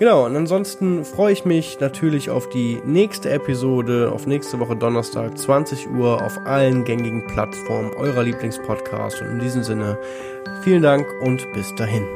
Genau, 0.00 0.26
und 0.26 0.34
ansonsten 0.34 1.04
freue 1.04 1.32
ich 1.32 1.44
mich 1.44 1.78
natürlich 1.78 2.28
auf 2.28 2.48
die 2.48 2.80
nächste 2.84 3.30
Episode, 3.30 4.10
auf 4.12 4.26
nächste 4.26 4.58
Woche 4.58 4.74
Donnerstag, 4.74 5.38
20 5.38 5.90
Uhr, 5.90 6.24
auf 6.24 6.38
allen 6.44 6.84
gängigen 6.84 7.03
Plattformen 7.12 7.92
eurer 7.94 8.22
Lieblingspodcast. 8.22 9.20
Und 9.22 9.32
in 9.32 9.38
diesem 9.40 9.62
Sinne, 9.62 9.98
vielen 10.62 10.82
Dank 10.82 11.06
und 11.20 11.52
bis 11.52 11.74
dahin. 11.74 12.06